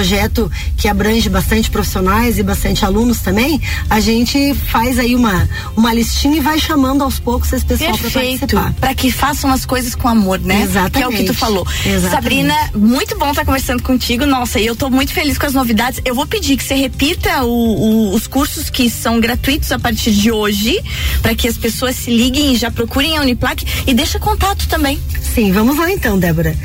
que 0.75 0.87
abrange 0.87 1.29
bastante 1.29 1.69
profissionais 1.69 2.37
e 2.37 2.43
bastante 2.43 2.85
alunos 2.85 3.19
também, 3.19 3.61
a 3.89 3.99
gente 3.99 4.53
faz 4.53 4.99
aí 4.99 5.15
uma, 5.15 5.47
uma 5.75 5.93
listinha 5.93 6.37
e 6.37 6.39
vai 6.39 6.59
chamando 6.59 7.03
aos 7.03 7.19
poucos 7.19 7.51
esse 7.53 7.65
pessoal 7.65 7.97
para 7.97 8.09
participar. 8.09 8.73
Para 8.73 8.95
que 8.95 9.11
façam 9.11 9.51
as 9.51 9.65
coisas 9.65 9.95
com 9.95 10.07
amor, 10.07 10.39
né? 10.39 10.63
Exatamente. 10.63 10.91
Que 10.91 11.03
é 11.03 11.07
o 11.07 11.11
que 11.11 11.23
tu 11.23 11.33
falou. 11.33 11.67
Exatamente. 11.85 12.09
Sabrina, 12.11 12.55
muito 12.75 13.17
bom 13.17 13.29
estar 13.29 13.41
tá 13.41 13.45
conversando 13.45 13.83
contigo. 13.83 14.25
Nossa, 14.25 14.59
e 14.59 14.65
eu 14.65 14.73
estou 14.73 14.89
muito 14.89 15.13
feliz 15.13 15.37
com 15.37 15.45
as 15.45 15.53
novidades. 15.53 16.01
Eu 16.05 16.15
vou 16.15 16.27
pedir 16.27 16.57
que 16.57 16.63
você 16.63 16.75
repita 16.75 17.43
o, 17.43 17.49
o, 17.49 18.13
os 18.13 18.27
cursos 18.27 18.69
que 18.69 18.89
são 18.89 19.19
gratuitos 19.19 19.71
a 19.71 19.79
partir 19.79 20.11
de 20.11 20.31
hoje, 20.31 20.81
para 21.21 21.35
que 21.35 21.47
as 21.47 21.57
pessoas 21.57 21.95
se 21.95 22.11
liguem 22.11 22.53
e 22.53 22.55
já 22.55 22.71
procurem 22.71 23.17
a 23.17 23.21
Uniplac 23.21 23.65
e 23.85 23.93
deixa 23.93 24.19
contato 24.19 24.67
também. 24.67 24.99
Sim, 25.21 25.51
vamos 25.51 25.77
lá 25.77 25.91
então, 25.91 26.17
Débora. 26.17 26.55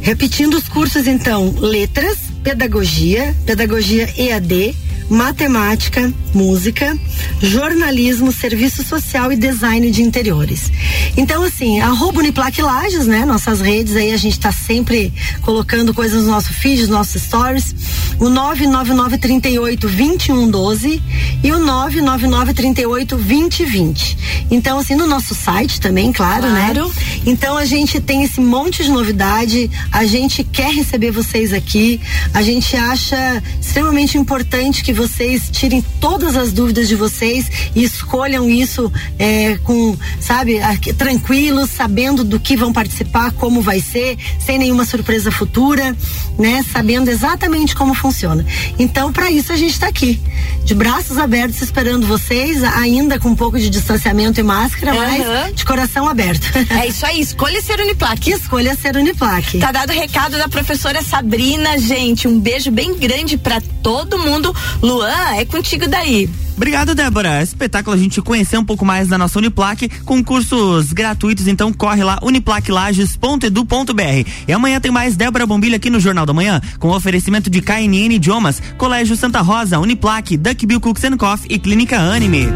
Repetindo 0.00 0.54
os 0.54 0.68
cursos 0.68 1.06
então, 1.06 1.54
letras, 1.58 2.18
pedagogia, 2.44 3.34
pedagogia 3.46 4.06
EAD, 4.16 4.76
matemática, 5.08 6.12
música, 6.32 6.98
jornalismo, 7.40 8.32
serviço 8.32 8.82
social 8.82 9.30
e 9.32 9.36
design 9.36 9.90
de 9.90 10.02
interiores. 10.02 10.72
Então, 11.16 11.42
assim, 11.42 11.80
arroba 11.80 12.20
Uniplac 12.20 12.60
Lages, 12.60 13.06
né? 13.06 13.24
Nossas 13.24 13.60
redes 13.60 13.94
aí, 13.96 14.12
a 14.12 14.16
gente 14.16 14.38
tá 14.40 14.50
sempre 14.50 15.12
colocando 15.42 15.92
coisas 15.92 16.24
no 16.24 16.30
nosso 16.30 16.52
feed, 16.52 16.80
nos 16.82 16.88
nossos 16.88 17.22
stories. 17.22 17.74
O 18.18 18.28
999 18.28 19.18
38 19.18 19.88
2112 19.88 21.02
e 21.42 21.52
o 21.52 21.58
999 21.58 22.54
38 22.54 23.16
2020. 23.16 24.18
Então, 24.50 24.78
assim, 24.78 24.94
no 24.94 25.06
nosso 25.06 25.34
site 25.34 25.80
também, 25.80 26.12
claro, 26.12 26.48
né? 26.48 26.72
claro, 26.72 26.88
né? 26.88 26.94
Então, 27.26 27.56
a 27.56 27.64
gente 27.64 28.00
tem 28.00 28.22
esse 28.22 28.40
monte 28.40 28.82
de 28.82 28.90
novidade, 28.90 29.70
a 29.92 30.04
gente 30.04 30.42
quer 30.44 30.72
receber 30.72 31.10
vocês 31.10 31.52
aqui, 31.52 32.00
a 32.32 32.42
gente 32.42 32.76
acha 32.76 33.42
extremamente 33.60 34.16
importante 34.16 34.82
que 34.82 34.93
vocês 34.94 35.50
tirem 35.50 35.84
todas 36.00 36.36
as 36.36 36.52
dúvidas 36.52 36.88
de 36.88 36.94
vocês 36.96 37.46
e 37.74 37.84
escolham 37.84 38.48
isso 38.48 38.90
é, 39.18 39.58
com, 39.58 39.96
sabe, 40.20 40.60
tranquilos, 40.96 41.70
sabendo 41.70 42.24
do 42.24 42.40
que 42.40 42.56
vão 42.56 42.72
participar, 42.72 43.32
como 43.32 43.60
vai 43.60 43.80
ser, 43.80 44.16
sem 44.38 44.58
nenhuma 44.58 44.84
surpresa 44.84 45.30
futura, 45.30 45.96
né? 46.38 46.64
Sabendo 46.72 47.10
exatamente 47.10 47.74
como 47.74 47.94
funciona. 47.94 48.44
Então, 48.78 49.12
para 49.12 49.30
isso 49.30 49.52
a 49.52 49.56
gente 49.56 49.72
está 49.72 49.88
aqui, 49.88 50.20
de 50.64 50.74
braços 50.74 51.18
abertos, 51.18 51.60
esperando 51.60 52.06
vocês, 52.06 52.62
ainda 52.62 53.18
com 53.18 53.30
um 53.30 53.36
pouco 53.36 53.58
de 53.58 53.68
distanciamento 53.68 54.40
e 54.40 54.42
máscara, 54.42 54.94
uhum. 54.94 55.00
mas 55.00 55.54
de 55.54 55.64
coração 55.64 56.08
aberto. 56.08 56.44
É 56.74 56.88
isso 56.88 57.06
aí, 57.06 57.20
escolha 57.20 57.62
ser 57.62 57.78
Uniplac. 57.78 58.30
Escolha 58.30 58.74
ser 58.74 58.96
Uniplac. 58.96 59.58
Tá 59.58 59.70
dado 59.70 59.90
o 59.90 59.92
recado 59.92 60.36
da 60.36 60.48
professora 60.48 61.02
Sabrina, 61.02 61.78
gente. 61.78 62.26
Um 62.26 62.40
beijo 62.40 62.70
bem 62.70 62.96
grande 62.96 63.36
para 63.36 63.60
todo 63.82 64.18
mundo. 64.18 64.54
Luan, 64.84 65.36
é 65.36 65.46
contigo 65.46 65.88
daí. 65.88 66.28
Obrigado, 66.56 66.94
Débora. 66.94 67.42
Espetáculo 67.42 67.96
a 67.96 67.98
gente 67.98 68.20
conhecer 68.20 68.58
um 68.58 68.64
pouco 68.64 68.84
mais 68.84 69.08
da 69.08 69.16
nossa 69.16 69.38
Uniplac 69.38 69.88
com 70.04 70.22
cursos 70.22 70.92
gratuitos, 70.92 71.48
então 71.48 71.72
corre 71.72 72.04
lá 72.04 72.18
uniplaclages.edu.br. 72.22 74.30
E 74.46 74.52
amanhã 74.52 74.78
tem 74.80 74.92
mais 74.92 75.16
Débora 75.16 75.46
Bombilha 75.46 75.76
aqui 75.76 75.88
no 75.88 75.98
Jornal 75.98 76.26
da 76.26 76.34
Manhã, 76.34 76.60
com 76.78 76.90
oferecimento 76.90 77.48
de 77.48 77.62
KNN 77.62 78.14
Idiomas, 78.14 78.60
Colégio 78.76 79.16
Santa 79.16 79.40
Rosa, 79.40 79.78
Uniplac, 79.78 80.36
Duckbill 80.36 80.80
Cooks 80.80 81.02
Coffee 81.18 81.54
e 81.54 81.58
Clínica 81.58 81.98
Anime. 81.98 82.48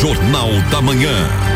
Jornal 0.00 0.50
da 0.70 0.82
Manhã. 0.82 1.49